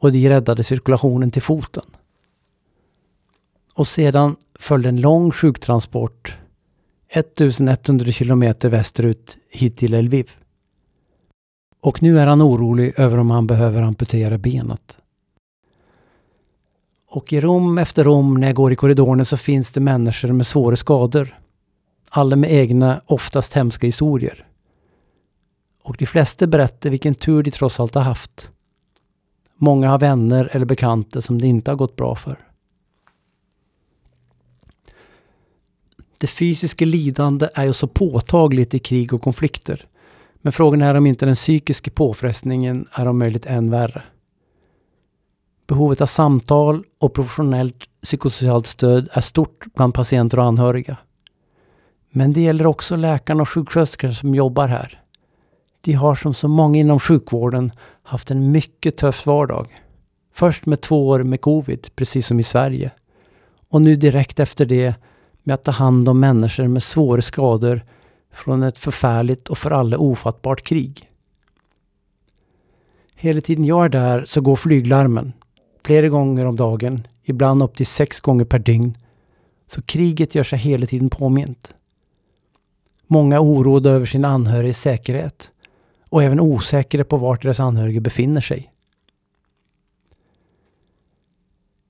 och 0.00 0.12
de 0.12 0.28
räddade 0.28 0.62
cirkulationen 0.62 1.30
till 1.30 1.42
foten. 1.42 1.84
Och 3.74 3.88
sedan 3.88 4.36
följde 4.58 4.88
en 4.88 5.00
lång 5.00 5.30
sjuktransport 5.30 6.36
1100 7.08 8.12
kilometer 8.12 8.68
västerut 8.68 9.38
hit 9.50 9.76
till 9.76 10.00
Lviv. 10.00 10.30
Och 11.80 12.02
nu 12.02 12.18
är 12.20 12.26
han 12.26 12.42
orolig 12.42 12.92
över 12.96 13.18
om 13.18 13.30
han 13.30 13.46
behöver 13.46 13.82
amputera 13.82 14.38
benet. 14.38 14.98
Och 17.08 17.32
i 17.32 17.40
rum 17.40 17.78
efter 17.78 18.04
rum 18.04 18.34
när 18.34 18.46
jag 18.46 18.56
går 18.56 18.72
i 18.72 18.76
korridorerna 18.76 19.24
så 19.24 19.36
finns 19.36 19.72
det 19.72 19.80
människor 19.80 20.32
med 20.32 20.46
svåra 20.46 20.76
skador. 20.76 21.38
Alla 22.10 22.36
med 22.36 22.52
egna, 22.52 23.00
oftast 23.06 23.54
hemska 23.54 23.86
historier. 23.86 24.45
Och 25.86 25.96
de 25.98 26.06
flesta 26.06 26.46
berättar 26.46 26.90
vilken 26.90 27.14
tur 27.14 27.42
de 27.42 27.50
trots 27.50 27.80
allt 27.80 27.94
har 27.94 28.02
haft. 28.02 28.50
Många 29.56 29.88
har 29.88 29.98
vänner 29.98 30.48
eller 30.52 30.66
bekanta 30.66 31.20
som 31.20 31.40
det 31.40 31.46
inte 31.46 31.70
har 31.70 31.76
gått 31.76 31.96
bra 31.96 32.14
för. 32.14 32.38
Det 36.18 36.26
fysiska 36.26 36.84
lidande 36.84 37.48
är 37.54 37.64
ju 37.64 37.72
så 37.72 37.86
påtagligt 37.86 38.74
i 38.74 38.78
krig 38.78 39.14
och 39.14 39.22
konflikter. 39.22 39.86
Men 40.36 40.52
frågan 40.52 40.82
är 40.82 40.94
om 40.94 41.06
inte 41.06 41.26
den 41.26 41.34
psykiska 41.34 41.90
påfrestningen 41.90 42.86
är 42.92 43.06
om 43.06 43.18
möjligt 43.18 43.46
än 43.46 43.70
värre. 43.70 44.02
Behovet 45.66 46.00
av 46.00 46.06
samtal 46.06 46.84
och 46.98 47.14
professionellt 47.14 47.84
psykosocialt 48.02 48.66
stöd 48.66 49.08
är 49.12 49.20
stort 49.20 49.64
bland 49.74 49.94
patienter 49.94 50.38
och 50.38 50.44
anhöriga. 50.44 50.96
Men 52.10 52.32
det 52.32 52.40
gäller 52.40 52.66
också 52.66 52.96
läkarna 52.96 53.42
och 53.42 53.48
sjuksköterskor 53.48 54.10
som 54.12 54.34
jobbar 54.34 54.68
här. 54.68 55.02
De 55.86 55.92
har 55.92 56.14
som 56.14 56.34
så 56.34 56.48
många 56.48 56.78
inom 56.78 57.00
sjukvården 57.00 57.72
haft 58.02 58.30
en 58.30 58.50
mycket 58.50 58.96
tuff 58.96 59.26
vardag. 59.26 59.68
Först 60.32 60.66
med 60.66 60.80
två 60.80 61.08
år 61.08 61.22
med 61.22 61.40
covid, 61.40 61.86
precis 61.96 62.26
som 62.26 62.40
i 62.40 62.42
Sverige. 62.42 62.90
Och 63.68 63.82
nu 63.82 63.96
direkt 63.96 64.40
efter 64.40 64.66
det 64.66 64.94
med 65.42 65.54
att 65.54 65.64
ta 65.64 65.70
hand 65.70 66.08
om 66.08 66.20
människor 66.20 66.68
med 66.68 66.82
svåra 66.82 67.22
skador 67.22 67.84
från 68.32 68.62
ett 68.62 68.78
förfärligt 68.78 69.48
och 69.48 69.58
för 69.58 69.70
alla 69.70 69.98
ofattbart 69.98 70.62
krig. 70.62 71.10
Hela 73.14 73.40
tiden 73.40 73.64
jag 73.64 73.84
är 73.84 73.88
där 73.88 74.24
så 74.24 74.40
går 74.40 74.56
flyglarmen. 74.56 75.32
Flera 75.84 76.08
gånger 76.08 76.44
om 76.44 76.56
dagen, 76.56 77.06
ibland 77.22 77.62
upp 77.62 77.76
till 77.76 77.86
sex 77.86 78.20
gånger 78.20 78.44
per 78.44 78.58
dygn. 78.58 78.98
Så 79.68 79.82
kriget 79.82 80.34
gör 80.34 80.44
sig 80.44 80.58
hela 80.58 80.86
tiden 80.86 81.10
påmint. 81.10 81.74
Många 83.06 83.36
är 83.36 83.42
oroade 83.42 83.90
över 83.90 84.06
sin 84.06 84.24
anhörigs 84.24 84.80
säkerhet 84.80 85.52
och 86.08 86.22
även 86.22 86.40
osäkra 86.40 87.04
på 87.04 87.16
vart 87.16 87.42
deras 87.42 87.60
anhöriga 87.60 88.00
befinner 88.00 88.40
sig. 88.40 88.72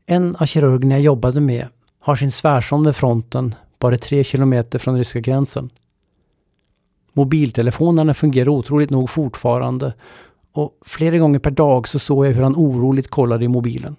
En 0.07 0.37
av 0.37 0.47
kirurgerna 0.47 0.95
jag 0.95 1.03
jobbade 1.03 1.41
med 1.41 1.69
har 1.99 2.17
sin 2.17 2.33
svärson 2.33 2.85
vid 2.85 2.97
fronten 2.97 3.55
bara 3.79 3.99
tre 3.99 4.25
kilometer 4.25 4.79
från 4.79 4.99
ryska 4.99 5.21
gränsen. 5.21 5.71
Mobiltelefonerna 7.13 8.15
fungerar 8.15 8.49
otroligt 8.49 8.91
nog 8.91 9.11
fortfarande 9.11 9.95
och 10.53 10.79
flera 10.87 11.19
gånger 11.19 11.39
per 11.39 11.51
dag 11.51 11.89
så 11.89 11.99
såg 11.99 12.27
jag 12.27 12.33
hur 12.33 12.43
han 12.43 12.57
oroligt 12.57 13.09
kollade 13.09 13.45
i 13.45 13.49
mobilen. 13.49 13.97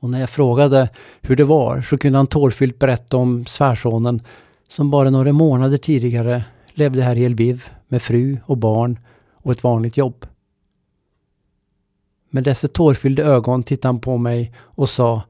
Och 0.00 0.10
när 0.10 0.20
jag 0.20 0.30
frågade 0.30 0.88
hur 1.20 1.36
det 1.36 1.44
var 1.44 1.82
så 1.82 1.98
kunde 1.98 2.18
han 2.18 2.26
tårfyllt 2.26 2.78
berätta 2.78 3.16
om 3.16 3.46
svärsonen 3.46 4.22
som 4.68 4.90
bara 4.90 5.10
några 5.10 5.32
månader 5.32 5.76
tidigare 5.76 6.44
levde 6.72 7.02
här 7.02 7.16
i 7.16 7.28
Lviv 7.28 7.64
med 7.92 8.02
fru 8.02 8.38
och 8.46 8.58
barn 8.58 8.98
och 9.32 9.52
ett 9.52 9.62
vanligt 9.62 9.96
jobb. 9.96 10.26
Med 12.30 12.44
dessa 12.44 12.68
tårfyllda 12.68 13.22
ögon 13.22 13.62
tittade 13.62 13.88
han 13.88 14.00
på 14.00 14.16
mig 14.16 14.52
och 14.58 14.88
sa 14.88 15.22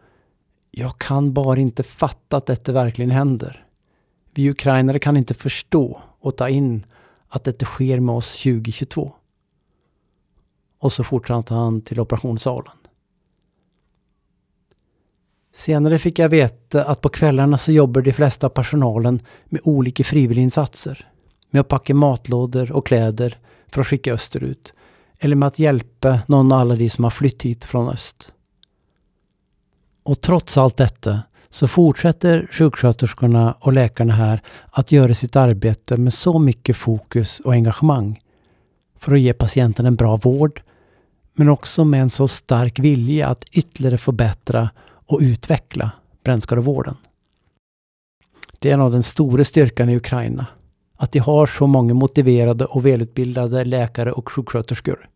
Jag 0.70 0.98
kan 0.98 1.32
bara 1.32 1.60
inte 1.60 1.82
fatta 1.82 2.36
att 2.36 2.46
detta 2.46 2.72
verkligen 2.72 3.10
händer. 3.10 3.66
Vi 4.34 4.50
ukrainare 4.50 4.98
kan 4.98 5.16
inte 5.16 5.34
förstå 5.34 6.00
och 6.20 6.36
ta 6.36 6.48
in 6.48 6.86
att 7.28 7.44
detta 7.44 7.66
sker 7.66 8.00
med 8.00 8.14
oss 8.14 8.32
2022. 8.32 9.12
Och 10.78 10.92
så 10.92 11.04
fortsatte 11.04 11.54
han 11.54 11.80
till 11.80 12.00
operationssalen. 12.00 12.76
Senare 15.52 15.98
fick 15.98 16.18
jag 16.18 16.28
veta 16.28 16.84
att 16.84 17.00
på 17.00 17.08
kvällarna 17.08 17.58
så 17.58 17.72
jobbar 17.72 18.02
de 18.02 18.12
flesta 18.12 18.46
av 18.46 18.50
personalen 18.50 19.22
med 19.44 19.60
olika 19.64 20.04
frivilliginsatser. 20.04 21.11
Med 21.54 21.60
att 21.60 21.68
packa 21.68 21.94
matlådor 21.94 22.72
och 22.72 22.86
kläder 22.86 23.36
för 23.68 23.80
att 23.80 23.86
skicka 23.86 24.12
österut. 24.12 24.74
Eller 25.18 25.36
med 25.36 25.46
att 25.46 25.58
hjälpa 25.58 26.20
någon 26.26 26.52
av 26.52 26.58
alla 26.58 26.76
de 26.76 26.88
som 26.90 27.04
har 27.04 27.10
flytt 27.10 27.42
hit 27.42 27.64
från 27.64 27.88
öst. 27.88 28.32
Och 30.02 30.20
trots 30.20 30.58
allt 30.58 30.76
detta 30.76 31.22
så 31.50 31.68
fortsätter 31.68 32.48
sjuksköterskorna 32.50 33.52
och 33.60 33.72
läkarna 33.72 34.14
här 34.14 34.42
att 34.70 34.92
göra 34.92 35.14
sitt 35.14 35.36
arbete 35.36 35.96
med 35.96 36.14
så 36.14 36.38
mycket 36.38 36.76
fokus 36.76 37.40
och 37.40 37.52
engagemang 37.52 38.20
för 38.98 39.12
att 39.12 39.20
ge 39.20 39.32
patienten 39.32 39.86
en 39.86 39.96
bra 39.96 40.16
vård 40.16 40.62
men 41.34 41.48
också 41.48 41.84
med 41.84 42.02
en 42.02 42.10
så 42.10 42.28
stark 42.28 42.78
vilja 42.78 43.28
att 43.28 43.44
ytterligare 43.44 43.98
förbättra 43.98 44.70
och 44.84 45.18
utveckla 45.22 45.90
brännskadevården. 46.24 46.96
Det 48.58 48.70
är 48.70 48.74
en 48.74 48.80
av 48.80 48.92
den 48.92 49.02
stora 49.02 49.44
styrkan 49.44 49.88
i 49.88 49.96
Ukraina. 49.96 50.46
Att 51.02 51.12
de 51.12 51.18
har 51.18 51.46
så 51.46 51.66
många 51.66 51.94
motiverade 51.94 52.64
och 52.64 52.86
välutbildade 52.86 53.64
läkare 53.64 54.12
och 54.12 54.32
sjuksköterskor. 54.32 55.08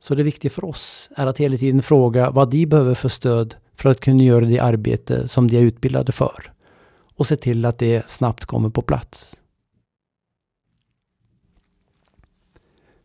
Så 0.00 0.14
det 0.14 0.22
viktiga 0.22 0.50
för 0.50 0.64
oss 0.64 1.10
är 1.16 1.26
att 1.26 1.38
hela 1.38 1.56
tiden 1.56 1.82
fråga 1.82 2.30
vad 2.30 2.50
de 2.50 2.66
behöver 2.66 2.94
för 2.94 3.08
stöd 3.08 3.54
för 3.74 3.90
att 3.90 4.00
kunna 4.00 4.22
göra 4.22 4.44
det 4.44 4.60
arbete 4.60 5.28
som 5.28 5.48
de 5.48 5.56
är 5.56 5.60
utbildade 5.60 6.12
för. 6.12 6.52
Och 7.16 7.26
se 7.26 7.36
till 7.36 7.64
att 7.64 7.78
det 7.78 8.10
snabbt 8.10 8.44
kommer 8.44 8.70
på 8.70 8.82
plats. 8.82 9.36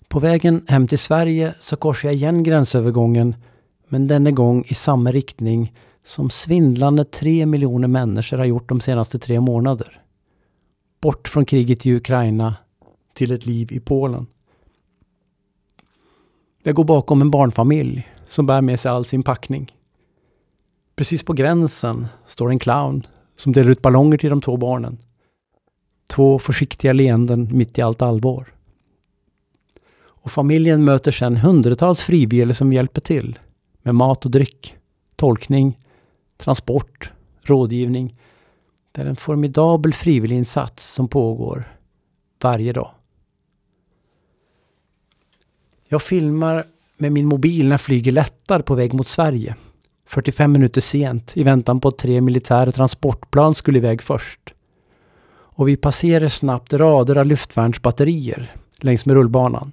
På 0.07 0.19
vägen 0.19 0.65
hem 0.67 0.87
till 0.87 0.99
Sverige 0.99 1.53
så 1.59 1.75
korsar 1.75 2.09
jag 2.09 2.15
igen 2.15 2.43
gränsövergången 2.43 3.35
men 3.87 4.07
denna 4.07 4.31
gång 4.31 4.65
i 4.67 4.73
samma 4.73 5.11
riktning 5.11 5.73
som 6.03 6.29
svindlande 6.29 7.05
tre 7.05 7.45
miljoner 7.45 7.87
människor 7.87 8.37
har 8.37 8.45
gjort 8.45 8.69
de 8.69 8.81
senaste 8.81 9.19
tre 9.19 9.39
månader. 9.39 10.00
Bort 11.01 11.27
från 11.27 11.45
kriget 11.45 11.85
i 11.85 11.95
Ukraina 11.95 12.55
till 13.13 13.31
ett 13.31 13.45
liv 13.45 13.71
i 13.71 13.79
Polen. 13.79 14.27
Jag 16.63 16.75
går 16.75 16.83
bakom 16.83 17.21
en 17.21 17.31
barnfamilj 17.31 18.07
som 18.27 18.45
bär 18.45 18.61
med 18.61 18.79
sig 18.79 18.91
all 18.91 19.05
sin 19.05 19.23
packning. 19.23 19.75
Precis 20.95 21.23
på 21.23 21.33
gränsen 21.33 22.07
står 22.27 22.49
en 22.49 22.59
clown 22.59 23.07
som 23.35 23.51
delar 23.51 23.71
ut 23.71 23.81
ballonger 23.81 24.17
till 24.17 24.29
de 24.29 24.41
två 24.41 24.57
barnen. 24.57 24.97
Två 26.07 26.39
försiktiga 26.39 26.93
leenden 26.93 27.49
mitt 27.51 27.77
i 27.77 27.81
allt 27.81 28.01
allvar. 28.01 28.53
Och 29.97 30.31
familjen 30.31 30.85
möter 30.85 31.11
sedan 31.11 31.37
hundratals 31.37 32.01
frivilliga 32.01 32.53
som 32.53 32.73
hjälper 32.73 33.01
till 33.01 33.39
med 33.81 33.95
mat 33.95 34.25
och 34.25 34.31
dryck, 34.31 34.75
tolkning, 35.15 35.79
transport, 36.37 37.11
rådgivning. 37.41 38.15
Det 38.91 39.01
är 39.01 39.05
en 39.05 39.15
formidabel 39.15 39.93
frivilliginsats 39.93 40.93
som 40.93 41.07
pågår 41.07 41.77
varje 42.41 42.73
dag. 42.73 42.91
Jag 45.87 46.01
filmar 46.01 46.67
med 46.97 47.11
min 47.11 47.25
mobil 47.25 47.67
när 47.67 47.77
flyget 47.77 48.13
lättar 48.13 48.61
på 48.61 48.75
väg 48.75 48.93
mot 48.93 49.07
Sverige. 49.07 49.55
45 50.05 50.51
minuter 50.51 50.81
sent 50.81 51.37
i 51.37 51.43
väntan 51.43 51.79
på 51.79 51.87
att 51.87 51.97
tre 51.97 52.21
militära 52.21 52.71
transportplan 52.71 53.55
skulle 53.55 53.77
iväg 53.77 54.01
först. 54.01 54.53
Och 55.33 55.67
vi 55.67 55.77
passerar 55.77 56.27
snabbt 56.27 56.73
rader 56.73 57.15
av 57.15 57.25
luftvärnsbatterier 57.25 58.51
längs 58.77 59.05
med 59.05 59.15
rullbanan. 59.15 59.71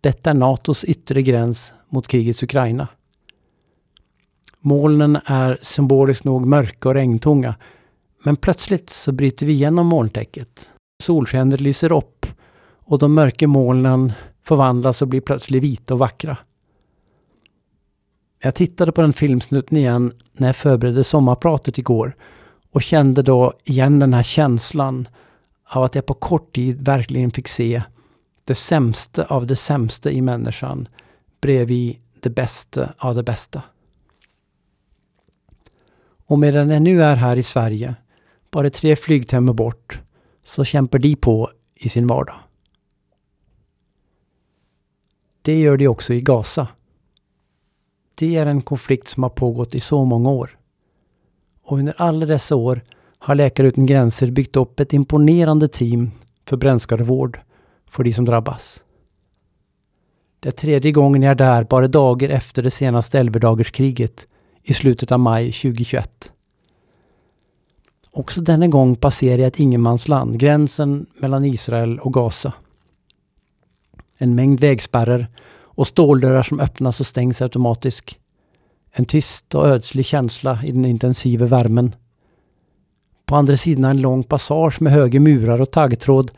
Detta 0.00 0.30
är 0.30 0.34
NATOs 0.34 0.84
yttre 0.84 1.22
gräns 1.22 1.74
mot 1.88 2.08
krigets 2.08 2.42
Ukraina. 2.42 2.88
Molnen 4.64 5.18
är 5.24 5.58
symboliskt 5.62 6.24
nog 6.24 6.46
mörka 6.46 6.88
och 6.88 6.94
regntunga. 6.94 7.54
Men 8.24 8.36
plötsligt 8.36 8.90
så 8.90 9.12
bryter 9.12 9.46
vi 9.46 9.52
igenom 9.52 9.86
molntäcket. 9.86 10.70
Solskenet 11.02 11.60
lyser 11.60 11.92
upp 11.92 12.26
och 12.78 12.98
de 12.98 13.14
mörka 13.14 13.48
molnen 13.48 14.12
förvandlas 14.44 15.02
och 15.02 15.08
blir 15.08 15.20
plötsligt 15.20 15.62
vita 15.62 15.94
och 15.94 16.00
vackra. 16.00 16.36
Jag 18.42 18.54
tittade 18.54 18.92
på 18.92 19.00
den 19.00 19.12
filmsnutten 19.12 19.78
igen 19.78 20.12
när 20.32 20.48
jag 20.48 20.56
förberedde 20.56 21.04
sommarpratet 21.04 21.78
igår 21.78 22.16
och 22.70 22.82
kände 22.82 23.22
då 23.22 23.52
igen 23.64 23.98
den 23.98 24.14
här 24.14 24.22
känslan 24.22 25.08
av 25.64 25.82
att 25.82 25.94
jag 25.94 26.06
på 26.06 26.14
kort 26.14 26.54
tid 26.54 26.84
verkligen 26.84 27.30
fick 27.30 27.48
se 27.48 27.82
det 28.44 28.54
sämsta 28.54 29.24
av 29.24 29.46
det 29.46 29.56
sämsta 29.56 30.10
i 30.10 30.22
människan 30.22 30.88
bredvid 31.40 31.96
det 32.20 32.30
bästa 32.30 32.92
av 32.98 33.14
det 33.14 33.22
bästa. 33.22 33.62
Och 36.32 36.38
medan 36.38 36.70
jag 36.70 36.82
nu 36.82 37.02
är 37.02 37.16
här 37.16 37.36
i 37.36 37.42
Sverige, 37.42 37.94
bara 38.50 38.70
tre 38.70 38.96
flygtimmar 38.96 39.52
bort, 39.52 40.00
så 40.44 40.64
kämpar 40.64 40.98
de 40.98 41.16
på 41.16 41.50
i 41.74 41.88
sin 41.88 42.06
vardag. 42.06 42.34
Det 45.42 45.60
gör 45.60 45.76
de 45.76 45.88
också 45.88 46.14
i 46.14 46.20
Gaza. 46.20 46.68
Det 48.14 48.36
är 48.36 48.46
en 48.46 48.62
konflikt 48.62 49.08
som 49.08 49.22
har 49.22 49.30
pågått 49.30 49.74
i 49.74 49.80
så 49.80 50.04
många 50.04 50.30
år. 50.30 50.58
Och 51.62 51.78
under 51.78 51.94
alla 51.96 52.26
dessa 52.26 52.56
år 52.56 52.82
har 53.18 53.34
Läkare 53.34 53.66
utan 53.66 53.86
gränser 53.86 54.30
byggt 54.30 54.56
upp 54.56 54.80
ett 54.80 54.92
imponerande 54.92 55.68
team 55.68 56.10
för 56.44 56.56
brännskadevård 56.56 57.40
för 57.86 58.04
de 58.04 58.12
som 58.12 58.24
drabbas. 58.24 58.82
Det 60.40 60.48
är 60.48 60.52
tredje 60.52 60.92
gången 60.92 61.22
jag 61.22 61.30
är 61.30 61.34
där 61.34 61.64
bara 61.64 61.88
dagar 61.88 62.28
efter 62.28 62.62
det 62.62 62.70
senaste 62.70 63.18
elvadagarskriget 63.18 64.26
i 64.62 64.74
slutet 64.74 65.12
av 65.12 65.20
maj 65.20 65.52
2021. 65.52 66.32
Också 68.10 68.40
denna 68.40 68.68
gång 68.68 68.96
passerar 68.96 69.38
jag 69.38 69.46
ett 69.46 69.60
ingenmansland, 69.60 70.38
gränsen 70.38 71.06
mellan 71.16 71.44
Israel 71.44 71.98
och 71.98 72.12
Gaza. 72.12 72.52
En 74.18 74.34
mängd 74.34 74.60
vägspärrar 74.60 75.26
och 75.50 75.86
ståldörrar 75.86 76.42
som 76.42 76.60
öppnas 76.60 77.00
och 77.00 77.06
stängs 77.06 77.42
automatiskt. 77.42 78.16
En 78.92 79.04
tyst 79.04 79.54
och 79.54 79.66
ödslig 79.68 80.06
känsla 80.06 80.64
i 80.64 80.72
den 80.72 80.84
intensiva 80.84 81.46
värmen. 81.46 81.94
På 83.24 83.36
andra 83.36 83.56
sidan 83.56 83.84
en 83.84 84.00
lång 84.00 84.22
passage 84.22 84.80
med 84.80 84.92
höga 84.92 85.20
murar 85.20 85.60
och 85.60 85.70
taggtråd 85.70 86.30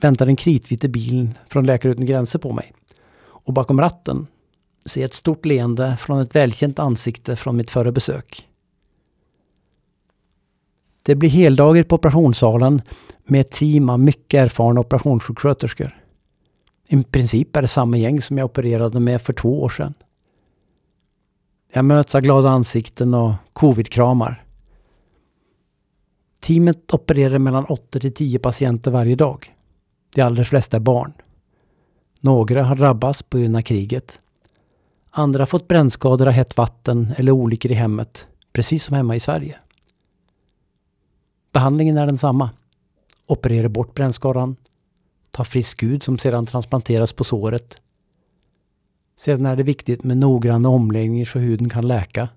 väntar 0.00 0.26
den 0.26 0.36
kritvita 0.36 0.88
bilen 0.88 1.34
från 1.48 1.66
Läkare 1.66 1.92
utan 1.92 2.06
gränser 2.06 2.38
på 2.38 2.52
mig. 2.52 2.72
Och 3.24 3.52
bakom 3.52 3.80
ratten 3.80 4.26
se 4.86 5.02
ett 5.02 5.14
stort 5.14 5.44
leende 5.44 5.96
från 5.96 6.20
ett 6.20 6.34
välkänt 6.34 6.78
ansikte 6.78 7.36
från 7.36 7.56
mitt 7.56 7.70
förra 7.70 7.92
besök. 7.92 8.48
Det 11.02 11.14
blir 11.14 11.30
heldagar 11.30 11.82
på 11.82 11.94
operationssalen 11.94 12.82
med 13.24 13.40
ett 13.40 13.50
team 13.50 13.88
av 13.88 14.00
mycket 14.00 14.38
erfarna 14.44 14.80
operationssjuksköterskor. 14.80 16.04
I 16.88 17.02
princip 17.02 17.56
är 17.56 17.62
det 17.62 17.68
samma 17.68 17.96
gäng 17.96 18.22
som 18.22 18.38
jag 18.38 18.44
opererade 18.44 19.00
med 19.00 19.22
för 19.22 19.32
två 19.32 19.62
år 19.62 19.68
sedan. 19.68 19.94
Jag 21.72 21.84
möts 21.84 22.14
av 22.14 22.20
glada 22.20 22.48
ansikten 22.48 23.14
och 23.14 23.32
covidkramar. 23.52 24.44
Teamet 26.40 26.94
opererar 26.94 27.38
mellan 27.38 27.64
8 27.64 28.00
till 28.00 28.14
10 28.14 28.38
patienter 28.38 28.90
varje 28.90 29.16
dag. 29.16 29.54
De 30.14 30.22
allra 30.22 30.44
flesta 30.44 30.76
är 30.76 30.80
barn. 30.80 31.12
Några 32.20 32.62
har 32.62 32.76
drabbats 32.76 33.22
på 33.22 33.38
grund 33.38 33.56
av 33.56 33.62
kriget. 33.62 34.20
Andra 35.16 35.40
har 35.40 35.46
fått 35.46 35.68
brännskador 35.68 36.26
av 36.26 36.32
hett 36.32 36.56
vatten 36.56 37.14
eller 37.16 37.32
olyckor 37.32 37.72
i 37.72 37.74
hemmet, 37.74 38.28
precis 38.52 38.84
som 38.84 38.96
hemma 38.96 39.16
i 39.16 39.20
Sverige. 39.20 39.58
Behandlingen 41.52 41.98
är 41.98 42.06
densamma. 42.06 42.50
Operera 43.26 43.68
bort 43.68 43.94
brännskadan, 43.94 44.56
ta 45.30 45.44
frisk 45.44 45.82
hud 45.82 46.02
som 46.02 46.18
sedan 46.18 46.46
transplanteras 46.46 47.12
på 47.12 47.24
såret. 47.24 47.82
Sedan 49.16 49.46
är 49.46 49.56
det 49.56 49.62
viktigt 49.62 50.04
med 50.04 50.16
noggranna 50.16 50.68
omläggningar 50.68 51.24
så 51.24 51.38
huden 51.38 51.68
kan 51.68 51.88
läka. 51.88 52.28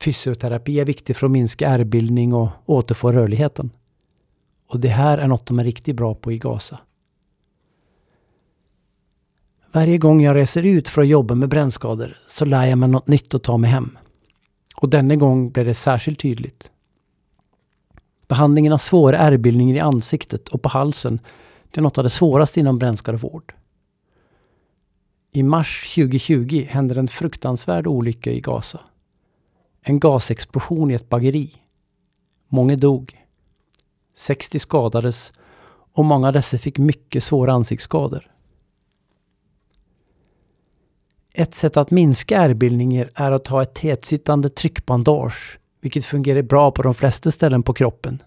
Fysioterapi 0.00 0.80
är 0.80 0.84
viktigt 0.84 1.16
för 1.16 1.26
att 1.26 1.32
minska 1.32 1.68
ärrbildning 1.68 2.34
och 2.34 2.48
återfå 2.66 3.12
rörligheten. 3.12 3.70
Och 4.66 4.80
det 4.80 4.88
här 4.88 5.18
är 5.18 5.26
något 5.26 5.46
de 5.46 5.58
är 5.58 5.64
riktigt 5.64 5.96
bra 5.96 6.14
på 6.14 6.32
i 6.32 6.38
Gaza. 6.38 6.78
Varje 9.72 9.98
gång 9.98 10.22
jag 10.22 10.36
reser 10.36 10.62
ut 10.62 10.88
för 10.88 11.02
att 11.02 11.08
jobba 11.08 11.34
med 11.34 11.48
brännskador 11.48 12.16
så 12.26 12.44
lär 12.44 12.66
jag 12.66 12.78
mig 12.78 12.88
något 12.88 13.08
nytt 13.08 13.34
att 13.34 13.42
ta 13.42 13.56
mig 13.56 13.70
hem. 13.70 13.98
Och 14.76 14.88
denna 14.88 15.16
gång 15.16 15.50
blev 15.50 15.66
det 15.66 15.74
särskilt 15.74 16.20
tydligt. 16.20 16.70
Behandlingen 18.28 18.72
av 18.72 18.78
svåra 18.78 19.18
ärrbildningar 19.18 19.76
i 19.76 19.80
ansiktet 19.80 20.48
och 20.48 20.62
på 20.62 20.68
halsen 20.68 21.20
det 21.70 21.80
är 21.80 21.82
något 21.82 21.98
av 21.98 22.04
det 22.04 22.10
svåraste 22.10 22.60
inom 22.60 22.78
brännskadevård. 22.78 23.54
I 25.32 25.42
mars 25.42 25.94
2020 25.94 26.66
hände 26.68 27.00
en 27.00 27.08
fruktansvärd 27.08 27.86
olycka 27.86 28.30
i 28.30 28.40
Gaza. 28.40 28.80
En 29.82 30.00
gasexplosion 30.00 30.90
i 30.90 30.94
ett 30.94 31.08
bageri. 31.08 31.54
Många 32.48 32.76
dog. 32.76 33.26
60 34.14 34.58
skadades 34.58 35.32
och 35.92 36.04
många 36.04 36.26
av 36.26 36.32
dessa 36.32 36.58
fick 36.58 36.78
mycket 36.78 37.24
svåra 37.24 37.52
ansiktsskador. 37.52 38.30
Ett 41.34 41.54
sätt 41.54 41.76
att 41.76 41.90
minska 41.90 42.38
ärrbildningar 42.38 43.10
är 43.14 43.32
att 43.32 43.46
ha 43.46 43.62
ett 43.62 43.74
tätsittande 43.74 44.48
tryckbandage, 44.48 45.58
vilket 45.80 46.04
fungerar 46.04 46.42
bra 46.42 46.70
på 46.70 46.82
de 46.82 46.94
flesta 46.94 47.30
ställen 47.30 47.62
på 47.62 47.72
kroppen, 47.72 48.22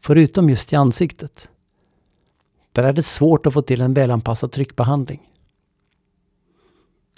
förutom 0.00 0.50
just 0.50 0.72
i 0.72 0.76
ansiktet. 0.76 1.50
Där 2.72 2.82
är 2.82 2.92
det 2.92 3.02
svårt 3.02 3.46
att 3.46 3.52
få 3.52 3.62
till 3.62 3.80
en 3.80 3.94
välanpassad 3.94 4.52
tryckbehandling. 4.52 5.20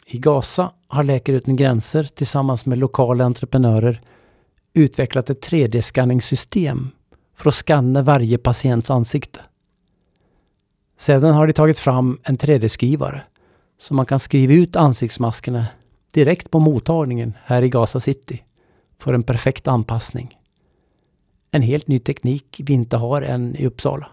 I 0.07 0.19
Gaza 0.19 0.73
har 0.89 1.03
Läkare 1.03 1.37
utan 1.37 1.57
gränser 1.57 2.05
tillsammans 2.05 2.67
med 2.67 2.79
lokala 2.79 3.25
entreprenörer 3.25 4.01
utvecklat 4.75 5.31
ett 5.31 5.49
3D-skanningssystem 5.49 6.89
för 7.37 7.49
att 7.49 7.55
skanna 7.55 8.03
varje 8.03 8.39
patients 8.39 8.91
ansikte. 8.91 9.41
Sedan 10.97 11.35
har 11.35 11.47
de 11.47 11.53
tagit 11.53 11.79
fram 11.79 12.19
en 12.23 12.39
3D-skrivare 12.39 13.23
så 13.81 13.95
man 13.95 14.07
kan 14.07 14.19
skriva 14.19 14.53
ut 14.53 14.77
ansiktsmaskerna 14.77 15.67
direkt 16.11 16.51
på 16.51 16.59
mottagningen 16.59 17.35
här 17.45 17.63
i 17.63 17.69
Gaza 17.69 18.01
City 18.01 18.43
för 18.99 19.15
en 19.15 19.23
perfekt 19.23 19.69
anpassning. 19.69 20.39
En 21.51 21.63
helt 21.63 21.89
ny 21.89 21.99
teknik 21.99 22.61
vi 22.65 22.73
inte 22.73 22.97
har 22.97 23.23
än 23.23 23.57
i 23.57 23.67
Uppsala. 23.67 24.09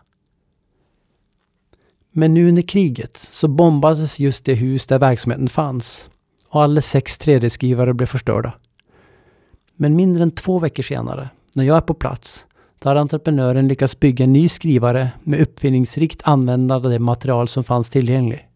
Men 2.11 2.33
nu 2.33 2.49
under 2.49 2.61
kriget 2.61 3.17
så 3.17 3.47
bombades 3.47 4.19
just 4.19 4.45
det 4.45 4.53
hus 4.53 4.85
där 4.85 4.99
verksamheten 4.99 5.49
fanns 5.49 6.09
och 6.47 6.63
alla 6.63 6.81
sex 6.81 7.19
3D-skrivare 7.19 7.93
blev 7.93 8.07
förstörda. 8.07 8.53
Men 9.75 9.95
mindre 9.95 10.23
än 10.23 10.31
två 10.31 10.59
veckor 10.59 10.83
senare, 10.83 11.29
när 11.55 11.63
jag 11.63 11.77
är 11.77 11.81
på 11.81 11.93
plats, 11.93 12.45
där 12.79 12.89
har 12.89 12.95
entreprenören 12.95 13.67
lyckats 13.67 13.99
bygga 13.99 14.23
en 14.23 14.33
ny 14.33 14.49
skrivare 14.49 15.09
med 15.23 15.41
uppfinningsrikt 15.41 16.21
användande 16.23 16.87
av 16.87 16.91
det 16.91 16.99
material 16.99 17.47
som 17.47 17.63
fanns 17.63 17.89
tillgängligt. 17.89 18.46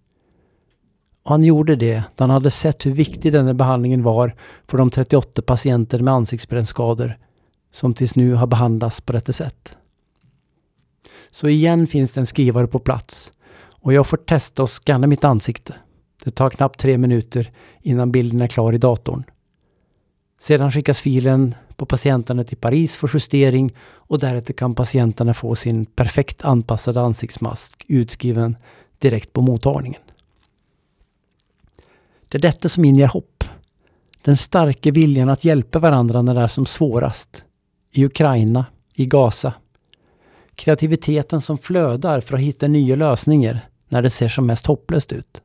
Och 1.24 1.32
han 1.32 1.44
gjorde 1.44 1.76
det 1.76 2.04
då 2.16 2.24
han 2.24 2.30
hade 2.30 2.52
sett 2.52 2.86
hur 2.86 2.92
viktig 2.92 3.32
denna 3.32 3.54
behandlingen 3.54 4.04
var 4.04 4.36
för 4.68 4.78
de 4.78 4.92
38 4.92 5.42
patienter 5.42 6.00
med 6.00 6.14
ansiktsbrännskador 6.14 7.18
som 7.72 7.94
tills 7.94 8.16
nu 8.16 8.34
har 8.34 8.48
behandlats 8.48 9.02
på 9.02 9.14
detta 9.14 9.34
sätt. 9.34 9.78
Så 11.32 11.48
igen 11.48 11.88
finns 11.88 12.12
det 12.12 12.20
en 12.20 12.26
skrivare 12.26 12.68
på 12.68 12.80
plats 12.80 13.32
och 13.82 13.94
jag 13.94 14.08
får 14.08 14.18
testa 14.18 14.64
och 14.64 14.70
scanna 14.70 15.08
mitt 15.08 15.24
ansikte. 15.24 15.76
Det 16.24 16.32
tar 16.32 16.50
knappt 16.50 16.80
tre 16.80 16.98
minuter 16.98 17.52
innan 17.82 18.12
bilden 18.12 18.42
är 18.42 18.48
klar 18.48 18.74
i 18.74 18.78
datorn. 18.78 19.24
Sedan 20.40 20.72
skickas 20.72 21.02
filen 21.02 21.56
på 21.76 21.86
patienterna 21.86 22.44
till 22.44 22.58
Paris 22.58 22.98
för 22.98 23.12
justering 23.14 23.74
och 23.82 24.20
därefter 24.20 24.54
kan 24.54 24.76
patienterna 24.76 25.34
få 25.34 25.56
sin 25.56 25.86
perfekt 25.86 26.46
anpassade 26.46 27.02
ansiktsmask 27.02 27.86
utskriven 27.88 28.56
direkt 29.00 29.34
på 29.34 29.42
mottagningen. 29.42 30.02
Det 32.32 32.38
är 32.38 32.42
detta 32.42 32.70
som 32.70 32.86
inger 32.86 33.08
hopp. 33.08 33.44
Den 34.22 34.38
starka 34.38 34.92
viljan 34.92 35.30
att 35.30 35.44
hjälpa 35.44 35.80
varandra 35.80 36.22
när 36.22 36.36
det 36.36 36.42
är 36.42 36.48
som 36.48 36.66
svårast. 36.66 37.46
I 37.92 38.06
Ukraina, 38.06 38.66
i 38.94 39.06
Gaza. 39.06 39.54
Kreativiteten 40.56 41.42
som 41.42 41.58
flödar 41.58 42.22
för 42.22 42.36
att 42.36 42.44
hitta 42.44 42.68
nya 42.68 42.96
lösningar 42.96 43.60
när 43.90 44.02
det 44.02 44.10
ser 44.10 44.30
som 44.30 44.46
mest 44.46 44.66
hopplöst 44.66 45.12
ut. 45.12 45.42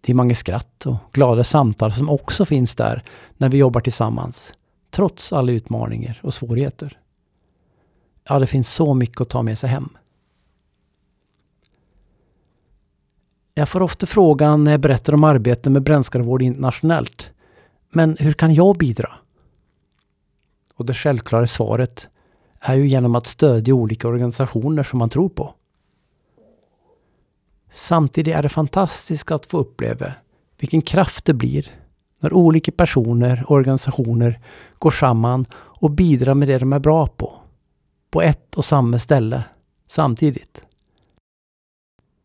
Det 0.00 0.12
är 0.12 0.14
många 0.14 0.34
skratt 0.34 0.86
och 0.86 0.96
glada 1.12 1.44
samtal 1.44 1.92
som 1.92 2.10
också 2.10 2.44
finns 2.44 2.76
där 2.76 3.02
när 3.36 3.48
vi 3.48 3.58
jobbar 3.58 3.80
tillsammans, 3.80 4.54
trots 4.90 5.32
alla 5.32 5.52
utmaningar 5.52 6.20
och 6.22 6.34
svårigheter. 6.34 6.98
Ja, 8.28 8.38
det 8.38 8.46
finns 8.46 8.72
så 8.72 8.94
mycket 8.94 9.20
att 9.20 9.28
ta 9.28 9.42
med 9.42 9.58
sig 9.58 9.70
hem. 9.70 9.88
Jag 13.54 13.68
får 13.68 13.82
ofta 13.82 14.06
frågan 14.06 14.64
när 14.64 14.70
jag 14.70 14.80
berättar 14.80 15.12
om 15.12 15.24
arbete 15.24 15.70
med 15.70 15.82
brännskadevård 15.82 16.42
internationellt. 16.42 17.30
Men 17.90 18.16
hur 18.20 18.32
kan 18.32 18.54
jag 18.54 18.76
bidra? 18.76 19.12
Och 20.74 20.86
det 20.86 20.94
självklara 20.94 21.46
svaret 21.46 22.08
är 22.60 22.74
ju 22.74 22.88
genom 22.88 23.14
att 23.14 23.26
stödja 23.26 23.74
olika 23.74 24.08
organisationer 24.08 24.82
som 24.82 24.98
man 24.98 25.08
tror 25.08 25.28
på. 25.28 25.54
Samtidigt 27.70 28.34
är 28.34 28.42
det 28.42 28.48
fantastiskt 28.48 29.30
att 29.30 29.46
få 29.46 29.58
uppleva 29.58 30.12
vilken 30.58 30.82
kraft 30.82 31.24
det 31.24 31.34
blir 31.34 31.70
när 32.20 32.32
olika 32.32 32.72
personer 32.72 33.44
och 33.46 33.56
organisationer 33.56 34.40
går 34.78 34.90
samman 34.90 35.46
och 35.52 35.90
bidrar 35.90 36.34
med 36.34 36.48
det 36.48 36.58
de 36.58 36.72
är 36.72 36.78
bra 36.78 37.06
på. 37.06 37.38
På 38.10 38.22
ett 38.22 38.54
och 38.54 38.64
samma 38.64 38.98
ställe 38.98 39.44
samtidigt. 39.86 40.62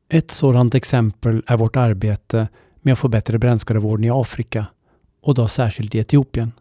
Ett 0.10 0.32
sådant 0.32 0.76
exempel 0.76 1.44
är 1.48 1.58
vårt 1.58 1.76
arbete 1.76 2.48
med 2.82 2.94
att 2.94 3.00
förbättra 3.00 3.38
brännskadevården 3.38 4.04
i 4.04 4.10
Afrika 4.10 4.66
och 5.22 5.36
då 5.36 5.48
särskilt 5.48 5.96
i 5.96 6.00
Etiopien. 6.00 6.52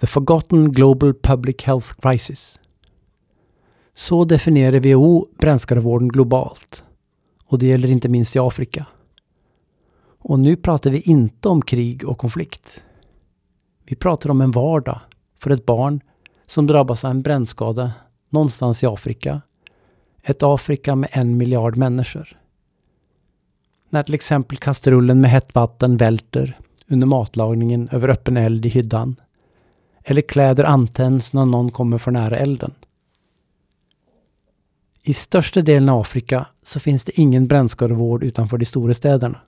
The 0.00 0.06
Forgotten 0.06 0.72
Global 0.72 1.14
Public 1.14 1.62
Health 1.62 1.94
Crisis. 2.02 2.60
Så 3.94 4.24
definierar 4.24 4.80
WHO 4.80 5.26
brännskadevården 5.38 6.08
globalt. 6.08 6.84
Och 7.46 7.58
det 7.58 7.66
gäller 7.66 7.88
inte 7.88 8.08
minst 8.08 8.36
i 8.36 8.38
Afrika. 8.38 8.86
Och 10.18 10.38
nu 10.38 10.56
pratar 10.56 10.90
vi 10.90 11.00
inte 11.00 11.48
om 11.48 11.62
krig 11.62 12.08
och 12.08 12.18
konflikt. 12.18 12.84
Vi 13.84 13.96
pratar 13.96 14.30
om 14.30 14.40
en 14.40 14.50
vardag 14.50 15.00
för 15.38 15.50
ett 15.50 15.66
barn 15.66 16.00
som 16.46 16.66
drabbas 16.66 17.04
av 17.04 17.10
en 17.10 17.22
brännskada 17.22 17.92
någonstans 18.28 18.82
i 18.82 18.86
Afrika 18.86 19.40
ett 20.22 20.42
Afrika 20.42 20.94
med 20.94 21.08
en 21.12 21.36
miljard 21.36 21.76
människor. 21.76 22.36
När 23.90 24.02
till 24.02 24.14
exempel 24.14 24.58
kastrullen 24.58 25.20
med 25.20 25.30
hett 25.30 25.54
vatten 25.54 25.96
välter 25.96 26.58
under 26.88 27.06
matlagningen 27.06 27.88
över 27.92 28.08
öppen 28.08 28.36
eld 28.36 28.66
i 28.66 28.68
hyddan. 28.68 29.16
Eller 30.04 30.22
kläder 30.22 30.64
antänds 30.64 31.32
när 31.32 31.46
någon 31.46 31.70
kommer 31.70 31.98
för 31.98 32.10
nära 32.10 32.38
elden. 32.38 32.74
I 35.02 35.12
största 35.12 35.62
delen 35.62 35.88
av 35.88 36.00
Afrika 36.00 36.46
så 36.62 36.80
finns 36.80 37.04
det 37.04 37.20
ingen 37.20 37.46
brännskadevård 37.46 38.24
utanför 38.24 38.58
de 38.58 38.64
stora 38.64 38.94
städerna. 38.94 39.40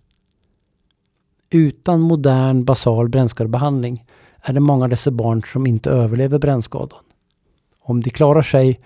Utan 1.50 2.00
modern 2.00 2.64
basal 2.64 3.08
brännskadebehandling 3.08 4.04
är 4.40 4.52
det 4.52 4.60
många 4.60 4.84
av 4.84 4.90
dessa 4.90 5.10
barn 5.10 5.42
som 5.52 5.66
inte 5.66 5.90
överlever 5.90 6.38
brännskadan. 6.38 6.98
Om 7.80 8.00
de 8.00 8.10
klarar 8.10 8.42
sig 8.42 8.80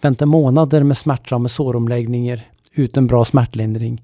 väntar 0.00 0.26
månader 0.26 0.82
med 0.82 0.96
smärtsamma 0.96 1.48
såromläggningar 1.48 2.46
utan 2.72 3.06
bra 3.06 3.24
smärtlindring. 3.24 4.02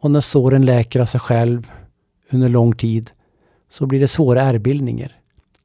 Och 0.00 0.10
när 0.10 0.20
såren 0.20 0.64
läker 0.64 1.00
av 1.00 1.06
sig 1.06 1.20
själv 1.20 1.70
under 2.30 2.48
lång 2.48 2.72
tid 2.72 3.10
så 3.70 3.86
blir 3.86 4.00
det 4.00 4.08
svåra 4.08 4.42
ärrbildningar 4.42 5.16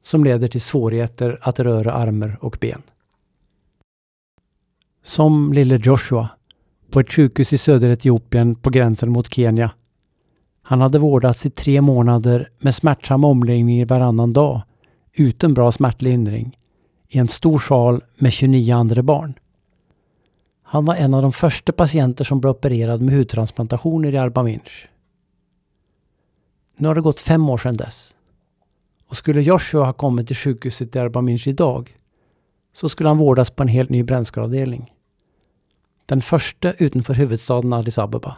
som 0.02 0.24
leder 0.24 0.48
till 0.48 0.60
svårigheter 0.60 1.38
att 1.42 1.60
röra 1.60 1.92
armar 1.92 2.38
och 2.40 2.56
ben. 2.60 2.82
Som 5.02 5.52
lille 5.52 5.80
Joshua 5.84 6.28
på 6.90 7.00
ett 7.00 7.12
sjukhus 7.12 7.52
i 7.52 7.58
södra 7.58 7.92
Etiopien 7.92 8.54
på 8.54 8.70
gränsen 8.70 9.10
mot 9.10 9.34
Kenya. 9.34 9.70
Han 10.62 10.80
hade 10.80 10.98
vårdats 10.98 11.46
i 11.46 11.50
tre 11.50 11.80
månader 11.80 12.48
med 12.58 12.74
smärtsamma 12.74 13.26
omläggningar 13.26 13.86
varannan 13.86 14.32
dag 14.32 14.62
utan 15.12 15.54
bra 15.54 15.72
smärtlindring 15.72 16.58
i 17.08 17.18
en 17.18 17.28
stor 17.28 17.58
sal 17.58 18.02
med 18.18 18.32
29 18.32 18.74
andra 18.74 19.02
barn. 19.02 19.34
Han 20.68 20.84
var 20.84 20.94
en 20.94 21.14
av 21.14 21.22
de 21.22 21.32
första 21.32 21.72
patienter 21.72 22.24
som 22.24 22.40
blev 22.40 22.50
opererad 22.50 23.00
med 23.00 23.14
hudtransplantationer 23.14 24.14
i 24.14 24.18
Arbaminch. 24.18 24.88
Nu 26.76 26.88
har 26.88 26.94
det 26.94 27.00
gått 27.00 27.20
fem 27.20 27.48
år 27.48 27.58
sedan 27.58 27.76
dess. 27.76 28.16
Och 29.08 29.16
skulle 29.16 29.42
Joshua 29.42 29.84
ha 29.84 29.92
kommit 29.92 30.26
till 30.26 30.36
sjukhuset 30.36 30.96
i 30.96 30.98
Arbaminch 30.98 31.46
idag 31.46 31.96
så 32.72 32.88
skulle 32.88 33.08
han 33.08 33.18
vårdas 33.18 33.50
på 33.50 33.62
en 33.62 33.68
helt 33.68 33.90
ny 33.90 34.02
brännskadeavdelning. 34.02 34.92
Den 36.06 36.22
första 36.22 36.72
utanför 36.72 37.14
huvudstaden 37.14 37.72
Addis 37.72 37.98
Abeba. 37.98 38.36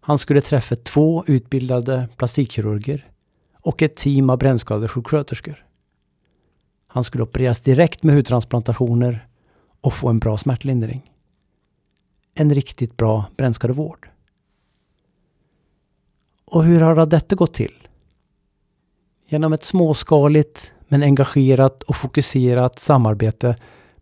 Han 0.00 0.18
skulle 0.18 0.40
träffa 0.40 0.76
två 0.76 1.24
utbildade 1.26 2.08
plastikkirurger 2.16 3.08
och 3.60 3.82
ett 3.82 3.96
team 3.96 4.30
av 4.30 4.38
brännskadesjuksköterskor. 4.38 5.66
Han 6.86 7.04
skulle 7.04 7.24
opereras 7.24 7.60
direkt 7.60 8.02
med 8.02 8.14
hudtransplantationer 8.14 9.28
och 9.80 9.94
få 9.94 10.08
en 10.08 10.18
bra 10.18 10.38
smärtlindring 10.38 11.10
en 12.34 12.54
riktigt 12.54 12.96
bra 12.96 13.24
brännskadevård. 13.36 14.08
Och 16.44 16.64
hur 16.64 16.80
har 16.80 17.06
detta 17.06 17.36
gått 17.36 17.54
till? 17.54 17.88
Genom 19.28 19.52
ett 19.52 19.64
småskaligt 19.64 20.72
men 20.88 21.02
engagerat 21.02 21.82
och 21.82 21.96
fokuserat 21.96 22.78
samarbete 22.78 23.56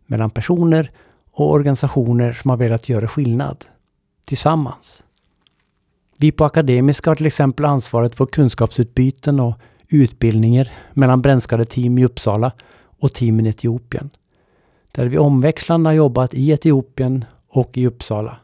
mellan 0.06 0.30
personer 0.30 0.90
och 1.30 1.50
organisationer 1.50 2.32
som 2.32 2.50
har 2.50 2.56
velat 2.56 2.88
göra 2.88 3.08
skillnad 3.08 3.64
tillsammans. 4.24 5.04
Vi 6.16 6.32
på 6.32 6.44
Akademiska 6.44 7.10
har 7.10 7.14
till 7.14 7.26
exempel 7.26 7.64
ansvaret 7.64 8.14
för 8.14 8.26
kunskapsutbyten 8.26 9.40
och 9.40 9.54
utbildningar 9.88 10.72
mellan 10.92 11.22
brännskadeteam 11.22 11.98
i 11.98 12.04
Uppsala 12.04 12.52
och 13.00 13.12
teamen 13.12 13.46
i 13.46 13.48
Etiopien. 13.48 14.10
Där 14.92 15.06
vi 15.06 15.18
omväxlande 15.18 15.88
har 15.88 15.94
jobbat 15.94 16.34
i 16.34 16.50
Etiopien 16.50 17.24
och 17.52 17.78
i 17.78 17.86
Uppsala 17.86 18.36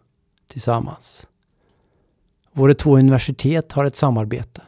tillsammans. 0.49 1.27
Våra 2.53 2.75
två 2.75 2.97
universitet 2.97 3.73
har 3.73 3.85
ett 3.85 3.97
samarbete. 3.97 4.63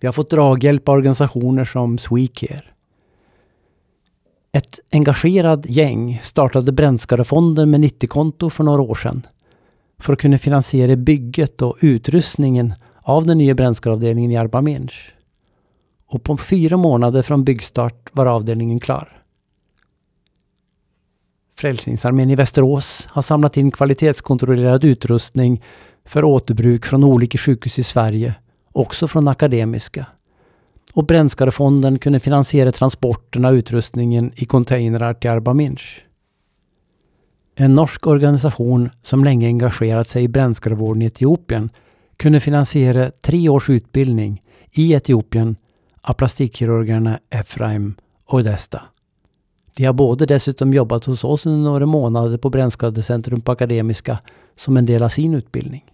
Vi 0.00 0.06
har 0.06 0.12
fått 0.12 0.30
draghjälp 0.30 0.88
av 0.88 0.94
organisationer 0.94 1.64
som 1.64 1.98
Swecare. 1.98 2.62
Ett 4.52 4.80
engagerat 4.92 5.66
gäng 5.66 6.20
startade 6.22 6.72
Brännskadefonden 6.72 7.70
med 7.70 7.80
90-konto 7.80 8.50
för 8.50 8.64
några 8.64 8.82
år 8.82 8.94
sedan 8.94 9.26
för 9.98 10.12
att 10.12 10.18
kunna 10.18 10.38
finansiera 10.38 10.96
bygget 10.96 11.62
och 11.62 11.76
utrustningen 11.80 12.74
av 13.02 13.26
den 13.26 13.38
nya 13.38 13.54
brännskadeavdelningen 13.54 14.30
i 14.30 14.36
Arbaminch. 14.36 15.14
Och 16.06 16.22
på 16.22 16.36
fyra 16.36 16.76
månader 16.76 17.22
från 17.22 17.44
byggstart 17.44 18.10
var 18.12 18.26
avdelningen 18.26 18.80
klar. 18.80 19.22
Frälsningsarmén 21.58 22.30
i 22.30 22.34
Västerås 22.34 23.08
har 23.10 23.22
samlat 23.22 23.56
in 23.56 23.70
kvalitetskontrollerad 23.70 24.84
utrustning 24.84 25.62
för 26.04 26.24
återbruk 26.24 26.86
från 26.86 27.04
olika 27.04 27.38
sjukhus 27.38 27.78
i 27.78 27.84
Sverige, 27.84 28.34
också 28.72 29.08
från 29.08 29.28
Akademiska. 29.28 30.06
Och 30.92 31.06
Brännskadefonden 31.06 31.98
kunde 31.98 32.20
finansiera 32.20 32.72
transporten 32.72 33.44
av 33.44 33.54
utrustningen 33.54 34.32
i 34.34 34.44
containrar 34.44 35.14
till 35.14 35.30
Arbaminch. 35.30 36.04
En 37.54 37.74
norsk 37.74 38.06
organisation 38.06 38.90
som 39.02 39.24
länge 39.24 39.46
engagerat 39.46 40.08
sig 40.08 40.24
i 40.24 40.28
brännskadevården 40.28 41.02
i 41.02 41.06
Etiopien 41.06 41.70
kunde 42.16 42.40
finansiera 42.40 43.10
tre 43.10 43.48
års 43.48 43.70
utbildning 43.70 44.42
i 44.72 44.92
Etiopien 44.92 45.56
av 46.02 46.12
plastikkirurgerna 46.12 47.20
Efraim 47.30 47.94
och 48.24 48.44
Desta. 48.44 48.82
De 49.76 49.84
har 49.84 49.92
både 49.92 50.26
dessutom 50.26 50.74
jobbat 50.74 51.04
hos 51.04 51.24
oss 51.24 51.46
under 51.46 51.70
några 51.70 51.86
månader 51.86 52.36
på 52.36 52.50
Brännskadecentrum 52.50 53.40
på 53.40 53.52
Akademiska 53.52 54.18
som 54.54 54.76
en 54.76 54.86
del 54.86 55.02
av 55.02 55.08
sin 55.08 55.34
utbildning. 55.34 55.84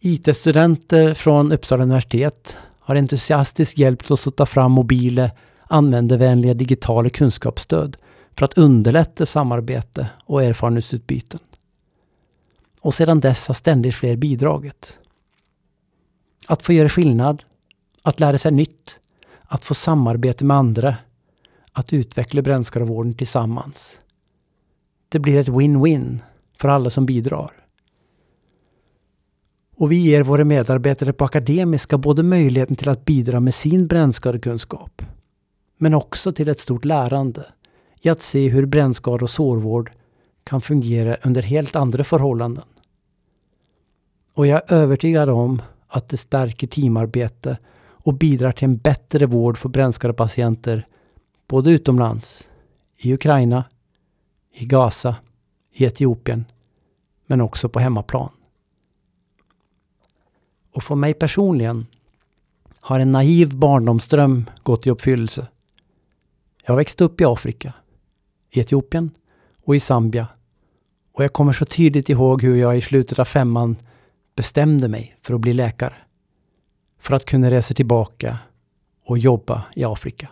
IT-studenter 0.00 1.14
från 1.14 1.52
Uppsala 1.52 1.82
universitet 1.82 2.56
har 2.80 2.96
entusiastiskt 2.96 3.78
hjälpt 3.78 4.10
oss 4.10 4.26
att 4.26 4.36
ta 4.36 4.46
fram 4.46 4.72
mobila 4.72 5.30
användarvänliga 5.66 6.54
digitala 6.54 7.10
kunskapsstöd 7.10 7.96
för 8.36 8.44
att 8.44 8.58
underlätta 8.58 9.26
samarbete 9.26 10.06
och 10.24 10.42
erfarenhetsutbyten. 10.42 11.40
Och 12.80 12.94
sedan 12.94 13.20
dess 13.20 13.46
har 13.46 13.54
ständigt 13.54 13.94
fler 13.94 14.16
bidragit. 14.16 14.98
Att 16.46 16.62
få 16.62 16.72
göra 16.72 16.88
skillnad, 16.88 17.44
att 18.02 18.20
lära 18.20 18.38
sig 18.38 18.52
nytt, 18.52 18.98
att 19.42 19.64
få 19.64 19.74
samarbete 19.74 20.44
med 20.44 20.56
andra, 20.56 20.96
att 21.78 21.92
utveckla 21.92 22.42
brännskadevården 22.42 23.14
tillsammans. 23.14 23.98
Det 25.08 25.18
blir 25.18 25.36
ett 25.36 25.48
win-win 25.48 26.18
för 26.56 26.68
alla 26.68 26.90
som 26.90 27.06
bidrar. 27.06 27.52
Och 29.76 29.92
vi 29.92 29.96
ger 29.96 30.22
våra 30.22 30.44
medarbetare 30.44 31.12
på 31.12 31.24
Akademiska 31.24 31.98
både 31.98 32.22
möjligheten 32.22 32.76
till 32.76 32.88
att 32.88 33.04
bidra 33.04 33.40
med 33.40 33.54
sin 33.54 33.86
brännskadekunskap, 33.86 35.02
men 35.76 35.94
också 35.94 36.32
till 36.32 36.48
ett 36.48 36.60
stort 36.60 36.84
lärande 36.84 37.46
i 38.00 38.08
att 38.08 38.20
se 38.20 38.48
hur 38.48 38.66
brännskador 38.66 39.22
och 39.22 39.30
sårvård 39.30 39.90
kan 40.44 40.60
fungera 40.60 41.16
under 41.22 41.42
helt 41.42 41.76
andra 41.76 42.04
förhållanden. 42.04 42.64
Och 44.34 44.46
jag 44.46 44.62
är 44.66 44.74
övertygad 44.74 45.28
om 45.28 45.62
att 45.88 46.08
det 46.08 46.16
stärker 46.16 46.66
teamarbete 46.66 47.58
och 47.80 48.14
bidrar 48.14 48.52
till 48.52 48.64
en 48.64 48.76
bättre 48.76 49.26
vård 49.26 49.58
för 49.58 49.68
brännskadepatienter 49.68 50.86
både 51.48 51.70
utomlands, 51.70 52.48
i 52.96 53.14
Ukraina, 53.14 53.64
i 54.52 54.66
Gaza, 54.66 55.16
i 55.72 55.84
Etiopien, 55.84 56.44
men 57.26 57.40
också 57.40 57.68
på 57.68 57.80
hemmaplan. 57.80 58.30
Och 60.72 60.82
för 60.82 60.94
mig 60.94 61.14
personligen 61.14 61.86
har 62.80 63.00
en 63.00 63.12
naiv 63.12 63.56
barndomsdröm 63.56 64.50
gått 64.62 64.86
i 64.86 64.90
uppfyllelse. 64.90 65.46
Jag 66.64 66.76
växte 66.76 67.04
upp 67.04 67.20
i 67.20 67.24
Afrika, 67.24 67.72
i 68.50 68.60
Etiopien 68.60 69.10
och 69.64 69.76
i 69.76 69.80
Zambia. 69.80 70.26
Och 71.12 71.24
jag 71.24 71.32
kommer 71.32 71.52
så 71.52 71.64
tydligt 71.64 72.08
ihåg 72.08 72.42
hur 72.42 72.56
jag 72.56 72.78
i 72.78 72.80
slutet 72.80 73.18
av 73.18 73.24
femman 73.24 73.76
bestämde 74.34 74.88
mig 74.88 75.16
för 75.22 75.34
att 75.34 75.40
bli 75.40 75.52
läkare. 75.52 75.94
För 76.98 77.14
att 77.14 77.24
kunna 77.24 77.50
resa 77.50 77.74
tillbaka 77.74 78.38
och 79.04 79.18
jobba 79.18 79.64
i 79.74 79.84
Afrika. 79.84 80.28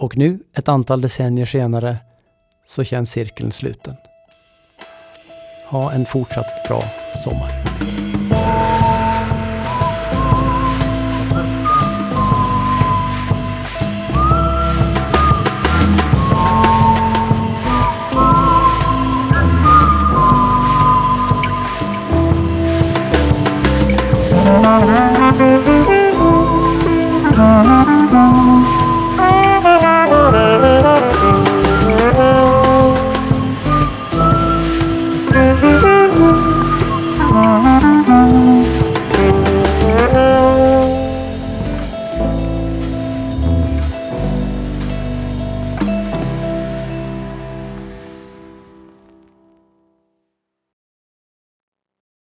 Och 0.00 0.16
nu, 0.16 0.38
ett 0.54 0.68
antal 0.68 1.00
decennier 1.00 1.46
senare, 1.46 1.96
så 2.66 2.84
känns 2.84 3.10
cirkeln 3.10 3.52
sluten. 3.52 3.94
Ha 5.66 5.92
en 5.92 6.06
fortsatt 6.06 6.68
bra 6.68 6.82
sommar. 7.24 7.50
Thank 24.80 25.19